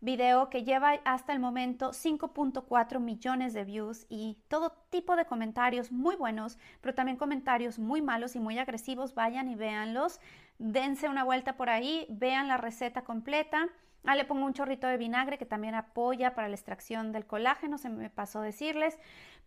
video 0.01 0.51
que 0.51 0.63
lleva 0.63 0.99
hasta 1.03 1.33
el 1.33 1.39
momento 1.39 1.89
5.4 1.89 2.99
millones 2.99 3.55
de 3.55 3.63
views 3.63 4.05
y 4.07 4.37
todo 4.49 4.73
tipo 4.91 5.15
de 5.15 5.25
comentarios 5.25 5.91
muy 5.91 6.15
buenos, 6.15 6.59
pero 6.79 6.93
también 6.93 7.17
comentarios 7.17 7.79
muy 7.79 8.03
malos 8.03 8.35
y 8.35 8.39
muy 8.39 8.59
agresivos. 8.59 9.15
Vayan 9.15 9.49
y 9.49 9.55
véanlos, 9.55 10.19
dense 10.59 11.09
una 11.09 11.23
vuelta 11.23 11.57
por 11.57 11.71
ahí, 11.71 12.05
vean 12.11 12.47
la 12.47 12.57
receta 12.57 13.01
completa. 13.01 13.67
Ah, 14.05 14.15
le 14.15 14.25
pongo 14.25 14.45
un 14.45 14.53
chorrito 14.53 14.87
de 14.87 14.97
vinagre 14.97 15.37
que 15.37 15.45
también 15.45 15.75
apoya 15.75 16.33
para 16.33 16.47
la 16.47 16.55
extracción 16.55 17.11
del 17.11 17.25
colágeno, 17.25 17.77
se 17.77 17.89
me 17.89 18.09
pasó 18.09 18.41
decirles, 18.41 18.97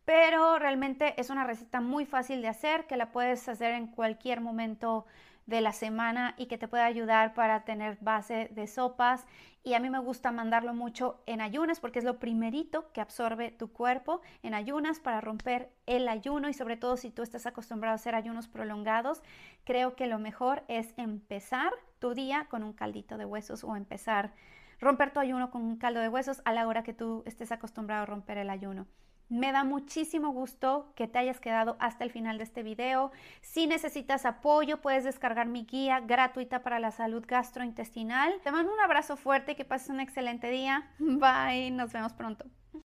pero 0.05 0.59
realmente 0.59 1.19
es 1.21 1.31
una 1.31 1.45
receta 1.45 1.81
muy 1.81 2.05
fácil 2.05 2.43
de 2.43 2.49
hacer, 2.49 2.87
que 2.87 2.97
la 2.97 3.13
puedes 3.13 3.49
hacer 3.49 3.75
en 3.75 3.87
cualquier 3.87 4.41
momento 4.41 5.07
de 5.53 5.61
la 5.61 5.73
semana 5.73 6.35
y 6.39 6.47
que 6.47 6.59
te 6.59 6.67
puede 6.67 6.83
ayudar 6.83 7.35
para 7.35 7.65
tener 7.65 7.99
base 8.01 8.49
de 8.53 8.67
sopas. 8.67 9.27
Y 9.63 9.75
a 9.75 9.81
mí 9.81 9.91
me 9.91 10.01
gusta 10.01 10.33
mandarlo 10.33 10.75
mucho 10.75 11.23
en 11.27 11.41
ayunas 11.41 11.79
porque 11.79 12.01
es 12.01 12.05
lo 12.05 12.19
primerito 12.19 12.91
que 12.93 13.01
absorbe 13.01 13.51
tu 13.51 13.71
cuerpo 13.71 14.23
en 14.43 14.55
ayunas 14.55 14.99
para 14.99 15.21
romper 15.21 15.71
el 15.87 16.09
ayuno 16.09 16.49
y 16.49 16.55
sobre 16.55 16.77
todo 16.77 16.97
si 16.97 17.11
tú 17.11 17.23
estás 17.23 17.47
acostumbrado 17.47 17.93
a 17.93 17.97
hacer 17.97 18.15
ayunos 18.15 18.49
prolongados, 18.49 19.23
creo 19.65 19.95
que 19.95 20.07
lo 20.07 20.19
mejor 20.19 20.65
es 20.69 20.95
empezar 20.97 21.73
tu 21.99 22.15
día 22.15 22.47
con 22.49 22.63
un 22.63 22.73
caldito 22.73 23.19
de 23.19 23.27
huesos 23.27 23.63
o 23.63 23.77
empezar 23.77 24.33
romper 24.81 25.13
tu 25.13 25.21
ayuno 25.21 25.51
con 25.51 25.63
un 25.63 25.77
caldo 25.77 26.01
de 26.01 26.09
huesos 26.09 26.43
a 26.45 26.53
la 26.53 26.67
hora 26.67 26.83
que 26.83 26.95
tú 26.95 27.23
estés 27.27 27.53
acostumbrado 27.53 28.03
a 28.03 28.07
romper 28.07 28.39
el 28.39 28.51
ayuno. 28.51 28.87
Me 29.33 29.51
da 29.51 29.65
muchísimo 29.65 30.31
gusto 30.31 30.93
que 30.95 31.09
te 31.09 31.19
hayas 31.19 31.41
quedado 31.41 31.79
hasta 31.81 32.05
el 32.05 32.11
final 32.11 32.37
de 32.37 32.45
este 32.45 32.63
video. 32.63 33.13
Si 33.41 33.67
necesitas 33.67 34.27
apoyo, 34.27 34.83
puedes 34.83 35.05
descargar 35.05 35.47
mi 35.47 35.65
guía 35.65 36.01
gratuita 36.01 36.63
para 36.63 36.79
la 36.79 36.91
salud 36.91 37.25
gastrointestinal. 37.27 38.43
Te 38.45 38.53
mando 38.53 38.75
un 38.75 38.81
abrazo 38.81 39.17
fuerte 39.17 39.57
que 39.57 39.65
pases 39.65 39.89
un 39.89 40.01
excelente 40.01 40.51
día. 40.51 40.87
Bye, 40.99 41.71
nos 41.71 41.95
vemos 41.95 42.13
pronto. 42.13 42.45